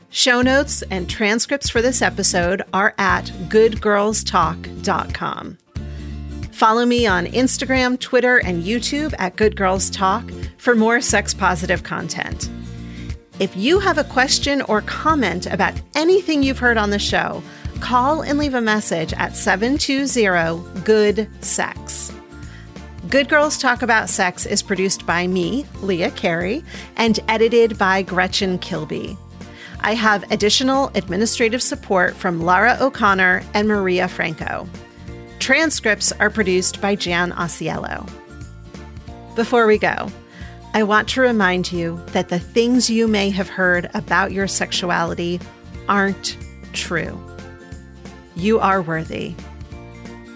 Show 0.09 0.41
notes 0.41 0.81
and 0.89 1.07
transcripts 1.07 1.69
for 1.69 1.83
this 1.83 2.01
episode 2.01 2.63
are 2.73 2.95
at 2.97 3.25
goodgirlstalk.com. 3.49 5.57
Follow 6.51 6.85
me 6.87 7.05
on 7.05 7.27
Instagram, 7.27 7.99
Twitter, 7.99 8.39
and 8.39 8.63
YouTube 8.63 9.13
at 9.19 9.35
Good 9.35 9.55
Girls 9.55 9.91
Talk 9.91 10.27
for 10.57 10.73
more 10.73 11.01
sex 11.01 11.35
positive 11.35 11.83
content. 11.83 12.49
If 13.39 13.55
you 13.55 13.77
have 13.77 13.99
a 13.99 14.05
question 14.05 14.63
or 14.63 14.81
comment 14.81 15.45
about 15.45 15.79
anything 15.93 16.41
you've 16.41 16.57
heard 16.57 16.77
on 16.77 16.89
the 16.89 16.97
show, 16.97 17.43
call 17.79 18.23
and 18.23 18.39
leave 18.39 18.55
a 18.55 18.61
message 18.61 19.13
at 19.13 19.35
720 19.35 20.81
Good 20.83 21.29
Sex. 21.43 22.11
Good 23.13 23.29
Girls 23.29 23.59
Talk 23.59 23.83
About 23.83 24.09
Sex 24.09 24.47
is 24.47 24.63
produced 24.63 25.05
by 25.05 25.27
me, 25.27 25.67
Leah 25.83 26.09
Carey, 26.09 26.63
and 26.95 27.19
edited 27.27 27.77
by 27.77 28.01
Gretchen 28.01 28.57
Kilby. 28.57 29.15
I 29.81 29.93
have 29.93 30.31
additional 30.31 30.89
administrative 30.95 31.61
support 31.61 32.15
from 32.15 32.41
Lara 32.41 32.75
O'Connor 32.81 33.43
and 33.53 33.67
Maria 33.67 34.07
Franco. 34.07 34.67
Transcripts 35.37 36.11
are 36.13 36.31
produced 36.31 36.81
by 36.81 36.95
Jan 36.95 37.33
Osiello. 37.33 38.09
Before 39.35 39.67
we 39.67 39.77
go, 39.77 40.11
I 40.73 40.81
want 40.81 41.07
to 41.09 41.21
remind 41.21 41.71
you 41.71 42.01
that 42.13 42.29
the 42.29 42.39
things 42.39 42.89
you 42.89 43.07
may 43.07 43.29
have 43.29 43.47
heard 43.47 43.91
about 43.93 44.31
your 44.31 44.47
sexuality 44.47 45.39
aren't 45.87 46.35
true. 46.73 47.23
You 48.35 48.57
are 48.57 48.81
worthy. 48.81 49.35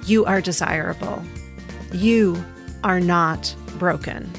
You 0.06 0.26
are 0.26 0.42
desirable. 0.42 1.24
You 1.92 2.46
are 2.84 3.00
not 3.00 3.54
broken. 3.78 4.32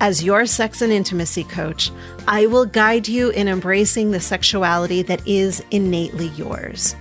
As 0.00 0.22
your 0.22 0.46
sex 0.46 0.80
and 0.80 0.92
intimacy 0.92 1.44
coach, 1.44 1.90
I 2.28 2.46
will 2.46 2.66
guide 2.66 3.08
you 3.08 3.30
in 3.30 3.48
embracing 3.48 4.10
the 4.10 4.20
sexuality 4.20 5.02
that 5.02 5.26
is 5.26 5.62
innately 5.70 6.28
yours, 6.28 6.94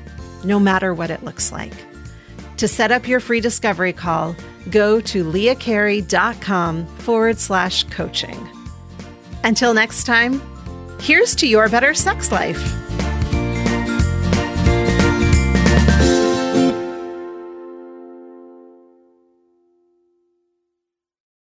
no 0.43 0.59
matter 0.59 0.93
what 0.93 1.11
it 1.11 1.23
looks 1.23 1.51
like. 1.51 1.73
To 2.57 2.67
set 2.67 2.91
up 2.91 3.07
your 3.07 3.19
free 3.19 3.39
discovery 3.39 3.93
call, 3.93 4.35
go 4.71 4.99
to 5.01 5.23
leahcarey.com 5.23 6.87
forward 6.87 7.37
slash 7.37 7.83
coaching. 7.83 8.49
Until 9.43 9.75
next 9.75 10.05
time, 10.05 10.41
here's 10.99 11.35
to 11.35 11.47
your 11.47 11.69
better 11.69 11.93
sex 11.93 12.31
life. 12.31 12.86